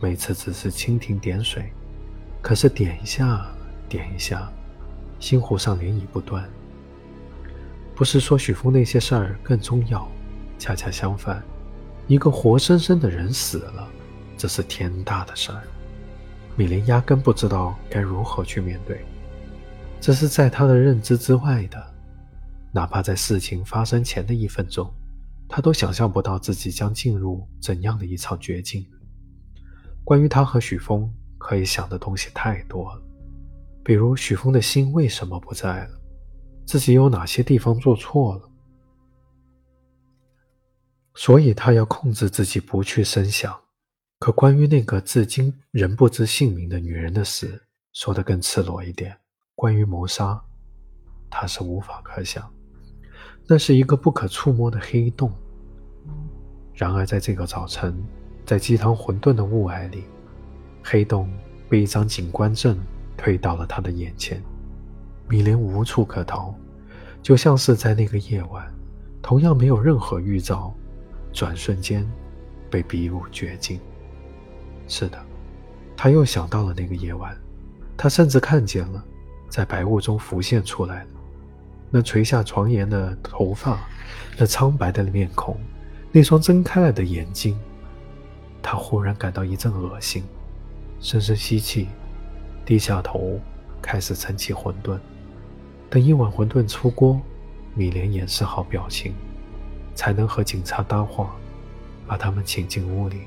[0.00, 1.72] 每次只是蜻蜓点水，
[2.42, 3.46] 可是点一下，
[3.88, 4.50] 点一下，
[5.18, 6.44] 心湖上涟漪不断。
[7.94, 10.06] 不是说许峰那些事儿更重要，
[10.58, 11.42] 恰恰相反，
[12.06, 13.88] 一个活生生的人死了，
[14.36, 15.62] 这是天大的事儿。
[16.54, 19.04] 米莲压根不知道该如何去面对，
[20.00, 21.94] 这是在他的认知之外的。
[22.78, 24.88] 哪怕在事情发生前的一分钟，
[25.48, 28.86] 他都想象不到自己将进入怎样的一场绝境。
[30.04, 33.02] 关于他和许峰，可以想的东西太多了，
[33.82, 36.00] 比如许峰的心为什么不在了，
[36.64, 38.48] 自己有哪些地方做错了，
[41.16, 43.60] 所以他要控制自己不去深想。
[44.20, 47.60] 可关于那个至今仍不知姓名的女人的死，
[47.92, 49.18] 说的更赤裸一点，
[49.56, 50.40] 关于谋杀，
[51.28, 52.48] 他是无法可想，
[53.50, 55.32] 那是一个不可触摸的黑洞。
[56.74, 57.96] 然而在这个早晨，
[58.44, 60.04] 在鸡汤混沌的雾霭里，
[60.84, 61.30] 黑洞
[61.66, 62.78] 被一张警官证
[63.16, 64.42] 推到了他的眼前，
[65.28, 66.54] 米莲无处可逃，
[67.22, 68.70] 就像是在那个夜晚，
[69.22, 70.74] 同样没有任何预兆，
[71.32, 72.06] 转瞬间
[72.70, 73.80] 被逼入绝境。
[74.86, 75.18] 是的，
[75.96, 77.34] 他又想到了那个夜晚，
[77.96, 79.02] 他甚至看见了，
[79.48, 81.10] 在白雾中浮现出来的
[81.90, 83.80] 那垂下床沿的头发，
[84.36, 85.58] 那苍白的面孔，
[86.12, 87.58] 那双睁开来的眼睛。
[88.62, 90.24] 他忽然感到一阵恶心，
[91.00, 91.88] 深深吸气，
[92.66, 93.40] 低下头，
[93.80, 94.98] 开始盛起馄饨。
[95.88, 97.18] 等一碗馄饨出锅，
[97.74, 99.14] 米莲掩饰好表情，
[99.94, 101.34] 才能和警察搭话，
[102.06, 103.22] 把他们请进屋里。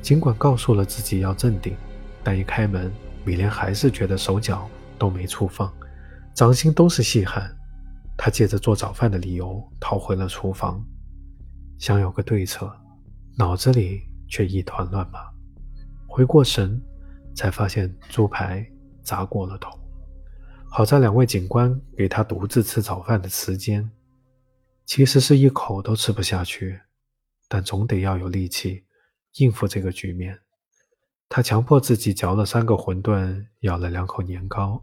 [0.00, 1.76] 尽管告诉了自己要镇定，
[2.22, 2.90] 但一开门，
[3.24, 4.66] 米莲还是觉得手脚
[4.98, 5.70] 都没处放，
[6.34, 7.54] 掌心都是细汗。
[8.16, 10.84] 他借着做早饭的理由逃回了厨房，
[11.78, 12.72] 想有个对策，
[13.36, 15.20] 脑子里却一团乱麻。
[16.06, 16.80] 回过神，
[17.34, 18.64] 才发现猪排
[19.02, 19.70] 砸过了头。
[20.70, 23.90] 好在两位警官给他独自吃早饭的时间，
[24.86, 26.80] 其实是一口都吃不下去，
[27.48, 28.84] 但总得要有力气
[29.38, 30.38] 应付这个局面。
[31.28, 34.80] 他强迫自己嚼了三个馄饨，咬了两口年糕，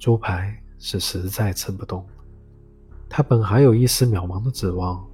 [0.00, 2.04] 猪排是实在吃不动。
[3.06, 5.06] 他本还有一丝渺茫的指望，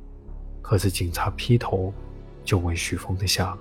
[0.63, 1.93] 可是警察劈头
[2.45, 3.59] 就问许峰的下落。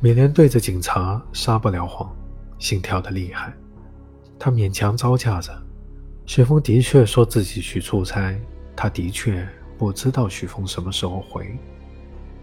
[0.00, 2.10] 米莲对着警察撒不了谎，
[2.58, 3.52] 心跳的厉害。
[4.38, 5.52] 他勉强招架着。
[6.24, 8.40] 许峰的确说自己去出差，
[8.74, 11.54] 他的确不知道许峰什么时候回，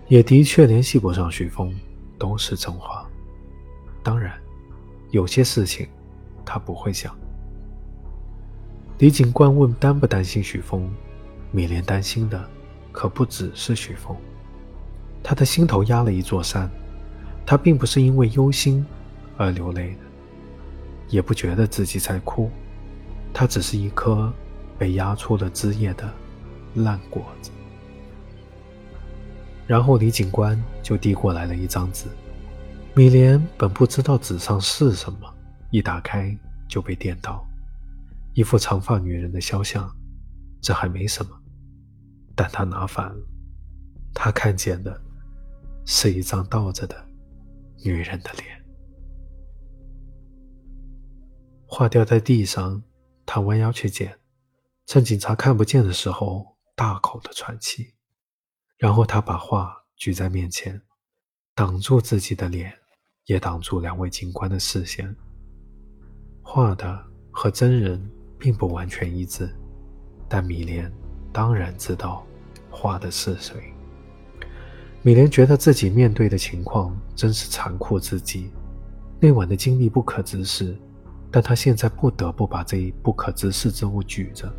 [0.07, 1.73] 也的确联系不上许峰，
[2.19, 3.09] 都是真话。
[4.03, 4.39] 当然，
[5.11, 5.87] 有些事情
[6.45, 7.15] 他不会想。
[8.97, 10.89] 李警官问：“担不担心许峰？”
[11.51, 12.47] 米莲担心的
[12.91, 14.15] 可不只是许峰，
[15.23, 16.69] 他的心头压了一座山。
[17.45, 18.85] 他并不是因为忧心
[19.35, 19.99] 而流泪的，
[21.07, 22.51] 也不觉得自己在哭，
[23.33, 24.31] 他只是一颗
[24.77, 26.07] 被压出了枝叶的
[26.75, 27.49] 烂果子。
[29.65, 32.05] 然后李警官就递过来了一张纸，
[32.95, 35.33] 米莲本不知道纸上是什么，
[35.71, 36.37] 一打开
[36.67, 37.45] 就被电到。
[38.33, 39.89] 一副长发女人的肖像，
[40.61, 41.39] 这还没什么，
[42.35, 43.27] 但他拿反了，
[44.13, 44.99] 他看见的
[45.85, 47.07] 是一张倒着的
[47.83, 48.45] 女人的脸。
[51.65, 52.83] 画掉在地上，
[53.25, 54.19] 他弯腰去捡，
[54.87, 57.93] 趁警察看不见的时候，大口的喘气，
[58.77, 60.81] 然后他把画举在面前，
[61.59, 62.71] 挡住自己的脸，
[63.25, 65.13] 也挡住两位警官的视线。
[66.41, 66.97] 画的
[67.31, 68.01] 和真人。
[68.41, 69.53] 并不完全一致，
[70.29, 70.89] 但米莲
[71.29, 72.25] 当然知道
[72.71, 73.53] 画的是谁。
[75.01, 78.49] 米莲觉得自己面对的情况真是残酷至极，
[79.19, 80.73] 那晚的经历不可直视，
[81.29, 84.49] 但他现在不得不把这一不可直视之物举着，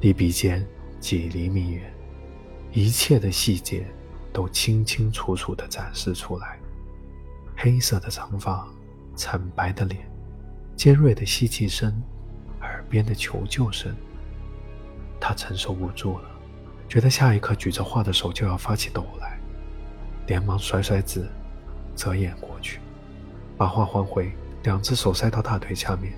[0.00, 0.64] 离鼻尖
[1.00, 1.92] 几厘米远，
[2.72, 3.84] 一切的细节
[4.32, 6.58] 都清清楚楚地展示出来：
[7.56, 8.66] 黑色的长发，
[9.14, 10.08] 惨白的脸，
[10.76, 12.02] 尖锐的吸气声。
[12.62, 13.96] 耳边的求救声，
[15.18, 16.28] 他承受不住了，
[16.86, 19.40] 觉得下一刻举着画的手就要发起抖来，
[20.26, 21.26] 连忙甩甩纸，
[21.96, 22.78] 遮掩过去，
[23.56, 24.30] 把画还回，
[24.62, 26.12] 两只手塞到大腿下面，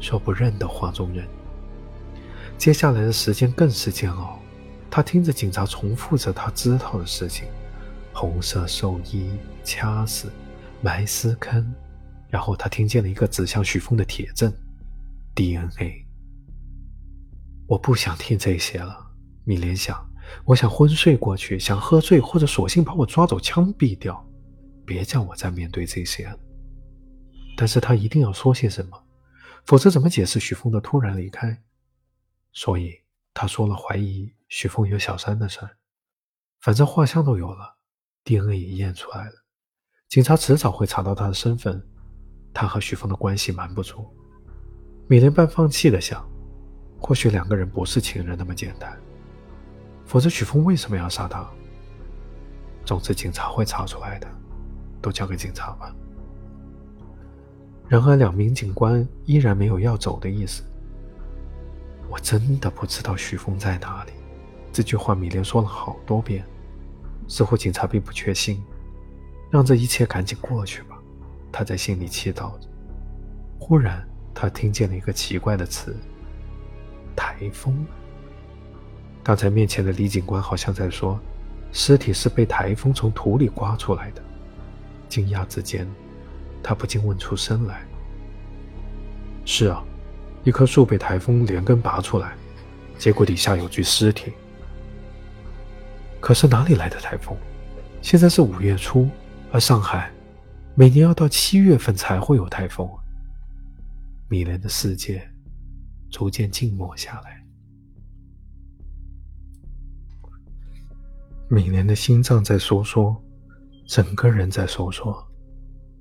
[0.00, 1.24] 说不认得画中人。
[2.58, 4.39] 接下来的时间更是煎熬，
[4.90, 7.46] 他听着警察重复着他知道的事情：
[8.12, 9.30] 红色寿衣、
[9.62, 10.30] 掐死、
[10.82, 11.72] 埋尸坑，
[12.28, 14.52] 然后他听见了一个指向许峰的铁证。
[15.34, 16.04] DNA，
[17.66, 19.12] 我不想听这些了。
[19.44, 20.04] 米莲想，
[20.44, 24.28] 我想昏睡过去，想喝醉，或者索性把我抓走枪毙掉，
[24.84, 26.30] 别叫我再面对这些。
[27.56, 29.02] 但是他一定要说些什么，
[29.64, 31.62] 否则怎么解释许峰的突然离开？
[32.52, 32.92] 所以
[33.32, 35.70] 他说了怀疑许峰有小三的事儿。
[36.60, 37.76] 反正画像都有了
[38.24, 39.32] ，DNA 也验出来了，
[40.08, 41.82] 警察迟早会查到他的身份。
[42.52, 44.04] 他和许峰的关系瞒不住。
[45.08, 46.28] 米莲半放弃的想，
[47.00, 49.00] 或许两个人不是情人那么简单，
[50.04, 51.48] 否则许峰为什么要杀他？
[52.84, 54.28] 总之，警察会查出来的，
[55.00, 55.94] 都交给警察吧。
[57.88, 60.64] 然而，两名警官依然没有要走的意思。
[62.08, 64.12] 我真的不知道许峰在哪里。
[64.72, 66.44] 这句话米莲说了好多遍，
[67.28, 68.62] 似乎警察并不确信。
[69.50, 70.96] 让这一切赶紧过去吧，
[71.50, 72.68] 他在心里祈祷着。
[73.58, 74.06] 忽然。
[74.32, 75.94] 他听见了一个奇怪的词
[77.14, 77.84] ：“台风。”
[79.24, 81.20] 刚才面前的李警官好像在说
[81.72, 84.22] ：“尸体是被台风从土里刮出来的。”
[85.10, 85.86] 惊讶之间，
[86.62, 87.84] 他不禁问出声来
[89.44, 89.82] ：“是啊，
[90.44, 92.32] 一棵树被台风连根拔出来，
[92.96, 94.32] 结果底下有具尸体。
[96.30, 97.36] 可是哪里来的台风？
[98.02, 99.10] 现在是五月初，
[99.50, 100.12] 而上海
[100.76, 102.88] 每年要到七月份才会有台风。”
[104.30, 105.28] 米莲的世界
[106.08, 107.44] 逐渐静默下来，
[111.48, 113.20] 米莲的心脏在收缩，
[113.84, 115.28] 整个人在收缩。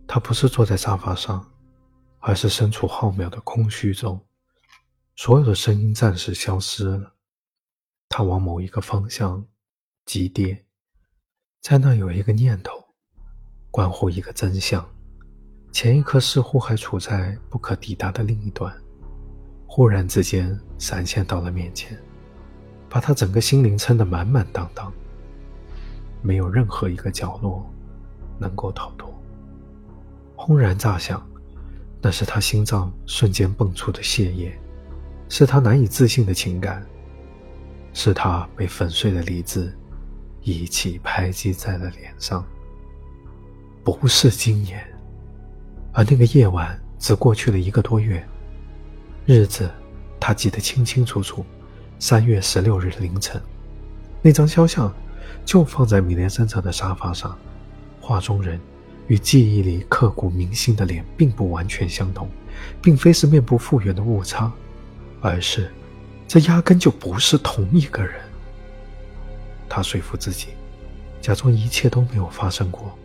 [0.07, 1.43] 他不是坐在沙发上，
[2.19, 4.23] 而是身处浩渺的空虚中，
[5.15, 7.15] 所有的声音暂时消失了。
[8.09, 9.43] 他往某一个方向
[10.09, 10.65] 急跌，
[11.61, 12.73] 在那有一个念头，
[13.69, 14.83] 关乎一个真相，
[15.71, 18.75] 前一刻似乎还处在不可抵达的另一端，
[19.67, 21.95] 忽然之间闪现到了面前，
[22.89, 24.91] 把他整个心灵撑得满满当当，
[26.23, 27.63] 没有任何一个角落
[28.39, 29.13] 能够逃脱。
[30.35, 31.23] 轰然炸响，
[32.01, 34.59] 那是他心脏瞬间蹦出的血液，
[35.29, 36.83] 是他难以置信的情感，
[37.93, 39.71] 是他被粉碎的理智
[40.51, 42.45] 一起拍击在了脸上。
[43.83, 44.85] 不是今年，
[45.93, 48.23] 而那个夜晚只过去了一个多月，
[49.25, 49.69] 日子
[50.19, 51.45] 他记得清清楚楚。
[51.97, 53.41] 三月十六日凌晨，
[54.21, 54.93] 那张肖像
[55.43, 57.37] 就放在米莲身上的沙发上，
[57.99, 58.59] 画中人。
[59.07, 62.29] 与记忆里刻骨铭心的脸并不完全相同，
[62.79, 64.51] 并非是面部复原的误差，
[65.19, 65.71] 而是
[66.27, 68.21] 这压根就不是同一个人。
[69.69, 70.49] 他说服自己，
[71.21, 72.97] 假装一切都没有发生过，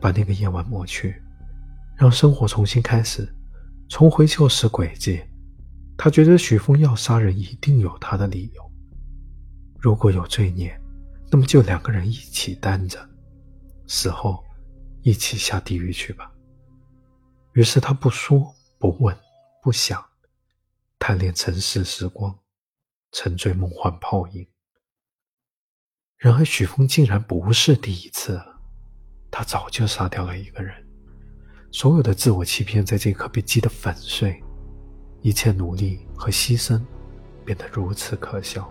[0.00, 1.22] 把那个夜晚抹去，
[1.96, 3.26] 让生活重新开始，
[3.88, 5.22] 重回旧时轨迹。
[5.96, 8.72] 他觉得许峰要杀人一定有他的理由，
[9.78, 10.78] 如果有罪孽，
[11.30, 12.98] 那么就两个人一起担着，
[13.86, 14.44] 死后。
[15.02, 16.30] 一起下地狱去吧。
[17.54, 19.16] 于是他不说不问
[19.62, 20.04] 不想，
[20.98, 22.38] 贪恋尘世时光，
[23.10, 24.46] 沉醉梦幻泡影。
[26.20, 28.38] 然而许峰竟然不是第一次，
[29.30, 30.74] 他早就杀掉了一个人。
[31.72, 34.38] 所有的自我欺骗在这一刻被击得粉碎，
[35.22, 36.78] 一切努力和牺牲
[37.42, 38.70] 变得如此可笑。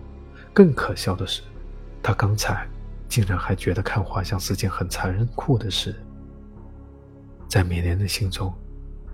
[0.54, 1.41] 更可笑的是，
[2.04, 2.68] 他刚才
[3.08, 6.00] 竟然还觉得看画像是件很残忍酷的事。
[7.47, 8.54] 在美莲的心中，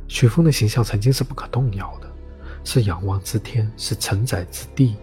[0.09, 2.11] 许峰的形象曾经是不可动摇的，
[2.65, 4.97] 是仰望之天，是承载之地。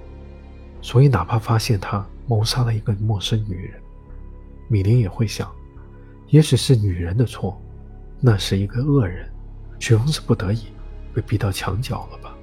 [0.83, 3.81] 所以，哪怕发现他谋杀了一个陌生女人，
[4.69, 5.51] 米莲也会想，
[6.29, 7.61] 也许是女人的错，
[8.21, 9.31] 那是一个恶人，
[9.79, 10.67] 许峰是不得已
[11.15, 12.35] 被逼到墙角了吧？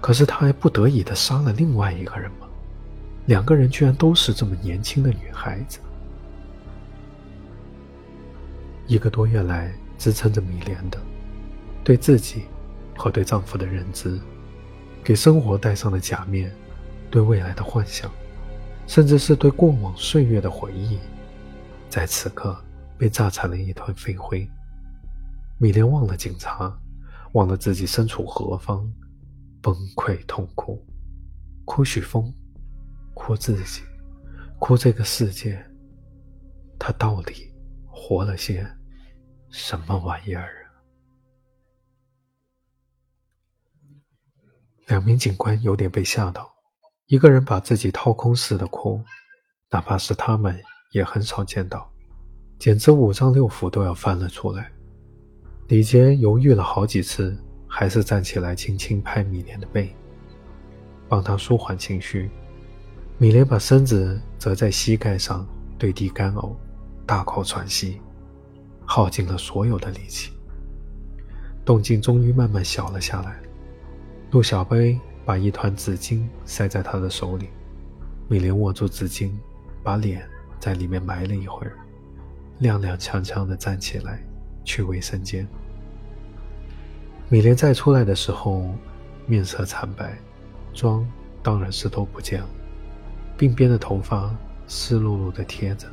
[0.00, 2.46] 可是他还不得已的杀了另外一个人吗？
[3.26, 5.78] 两个人居然都是这么年轻的女孩子。
[8.86, 9.72] 一个多月来。
[9.98, 10.98] 支撑着米莲的，
[11.84, 12.42] 对自己
[12.96, 14.18] 和对丈夫的认知，
[15.04, 16.52] 给生活戴上了假面，
[17.08, 18.10] 对未来的幻想，
[18.92, 20.98] 甚至是对过往岁月的回忆，
[21.88, 22.62] 在此刻
[22.98, 24.46] 被炸成了一团飞灰。
[25.56, 26.78] 米莲忘了警察，
[27.32, 28.86] 忘了自己身处何方，
[29.62, 30.78] 崩溃痛哭，
[31.64, 32.30] 哭许峰，
[33.14, 33.80] 哭自己，
[34.58, 35.66] 哭这个世界。
[36.78, 37.50] 他到底
[37.86, 38.70] 活了些？
[39.48, 40.84] 什么玩意儿啊！
[44.88, 46.51] 两名警官有点被吓到，
[47.12, 48.98] 一个人把自己掏空似的哭，
[49.70, 50.58] 哪怕是他们
[50.92, 51.92] 也很少见到，
[52.58, 54.72] 简直五脏六腑都要翻了出来。
[55.68, 57.36] 李杰犹豫了好几次，
[57.68, 59.94] 还是站起来轻轻拍米莲的背，
[61.06, 62.30] 帮他舒缓情绪。
[63.18, 65.46] 米莲把身子折在膝盖上，
[65.78, 66.54] 对地干呕，
[67.04, 68.00] 大口喘息。
[68.86, 70.32] 耗尽了所有的力气，
[71.62, 73.38] 动静终于慢慢小了下来。
[74.30, 77.48] 陆小贝把一团纸巾塞在他的手里，
[78.28, 79.30] 米莲握住纸巾，
[79.82, 81.78] 把脸在里面埋了一会儿，
[82.60, 84.22] 踉踉跄跄地站起来
[84.64, 85.46] 去卫生间。
[87.28, 88.74] 米莲再出来的时候，
[89.26, 90.18] 面色惨白，
[90.72, 91.06] 妆
[91.42, 92.48] 当然是都不见了，
[93.38, 94.34] 鬓边的头发
[94.66, 95.86] 湿漉漉的贴着。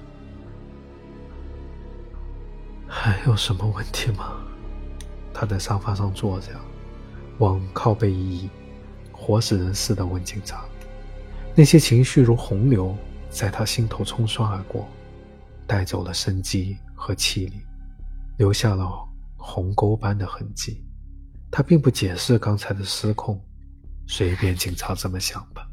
[2.88, 4.34] 还有什么问题吗？
[5.32, 6.48] 他在沙发上坐着，
[7.38, 8.50] 往靠背一倚，
[9.30, 10.66] 活死人似的问警察。
[11.54, 12.98] 那些情绪如洪流
[13.30, 14.88] 在他心头冲刷而过，
[15.68, 17.62] 带走了生机和气力，
[18.40, 18.90] 留下了
[19.38, 20.84] 鸿沟般的痕迹。
[21.52, 23.40] 他并不解释刚才的失控，
[24.08, 25.70] 随便警察这么想吧。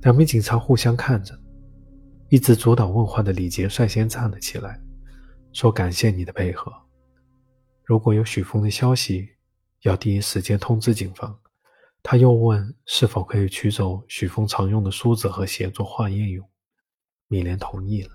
[0.00, 1.38] 两名警察互相看着，
[2.30, 4.80] 一直阻挡问话的李杰率先站了起来。
[5.52, 6.72] 说感谢你的配合。
[7.84, 9.28] 如果有许峰的消息，
[9.82, 11.38] 要第一时间通知警方。
[12.08, 16.48] 他又问是否可以取走许峰常用的梳子和鞋做化验用。
[17.26, 18.10] 米莲同意了。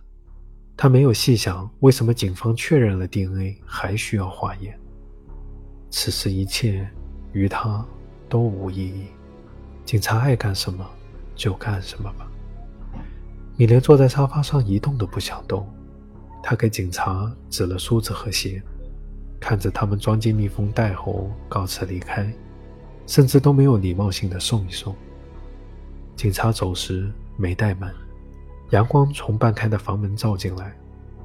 [0.78, 4.80] 他没有细想为什么警方确认了 DNA 还需要化验。
[5.90, 6.90] 此时一切
[7.34, 7.86] 于他
[8.30, 9.08] 都无意义。
[9.84, 10.90] 警察爱干什么
[11.36, 12.32] 就干什么吧。
[13.58, 15.68] 米莲坐在沙发上一动都不想动。
[16.42, 18.64] 他给警察指了梳子和鞋，
[19.38, 22.34] 看着他们装进密封袋后告辞离开，
[23.12, 24.96] 甚至都没有礼貌性的送一送。
[26.16, 27.94] 警察走时没带门，
[28.70, 30.74] 阳光从半开的房门照进来，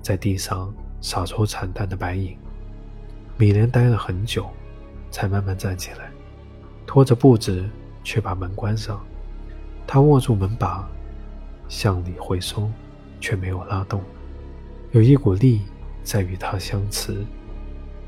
[0.02, 2.36] 在地上洒出惨淡的白影。
[3.36, 4.50] 米莲待了很久，
[5.12, 6.10] 才慢慢站起来，
[6.88, 7.64] 拖着步子
[8.02, 9.00] 却把门关上。
[9.86, 10.90] 他握住门把，
[11.68, 12.68] 向里回收，
[13.20, 14.02] 却没有拉动。
[14.90, 15.60] 有一股力
[16.02, 17.24] 在与他相持。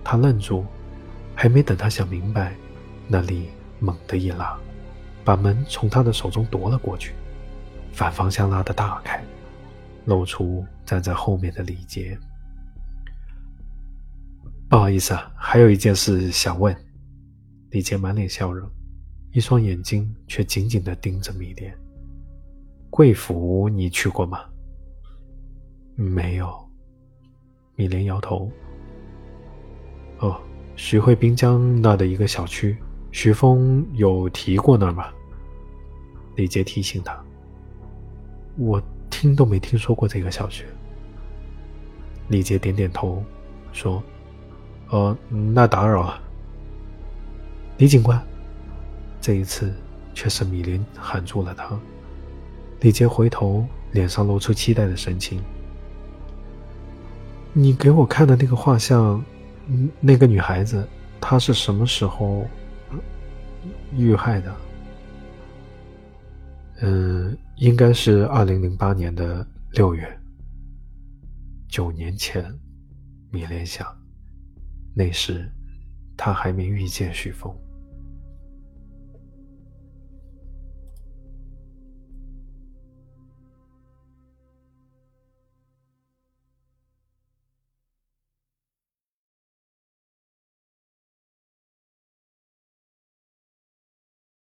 [0.02, 0.64] 他愣住，
[1.32, 2.56] 还没等他想明白，
[3.06, 3.50] 那力
[3.80, 4.58] 猛地一拉，
[5.24, 7.14] 把门从他的手中夺了过去，
[7.92, 9.22] 反方向拉的大开，
[10.06, 12.18] 露出站在后面的李杰。
[14.68, 16.76] 不好意思啊，还有一件事想问。
[17.70, 18.66] 李杰满脸笑容，
[19.32, 21.74] 一双眼睛却紧紧的盯着米莲。
[22.90, 24.40] 贵府你去过吗？
[25.94, 26.54] 没有。
[27.74, 28.50] 米莲摇头。
[30.18, 30.40] 哦，
[30.76, 32.76] 徐汇滨江那的一个小区，
[33.10, 35.06] 徐峰有提过那儿吗？
[36.36, 37.18] 李杰提醒他。
[38.56, 40.64] 我听都没听说过这个小区。
[42.28, 43.22] 李杰点点头，
[43.72, 44.02] 说
[44.90, 46.20] ：“呃，那打扰了。”
[47.78, 48.20] 李警官，
[49.20, 49.72] 这一次
[50.12, 51.78] 却是米林喊住了他。
[52.80, 55.42] 李杰回头，脸上露出期待的神情。
[57.52, 59.24] 你给我看的那个画像，
[60.00, 60.86] 那个女孩子，
[61.20, 62.46] 她是什么时候
[63.96, 64.56] 遇害的？
[66.80, 70.20] 嗯，应该是二零零八年的六月。
[71.68, 72.44] 九年前，
[73.30, 73.86] 米莲想，
[74.94, 75.50] 那时
[76.16, 77.54] 他还没遇见许峰。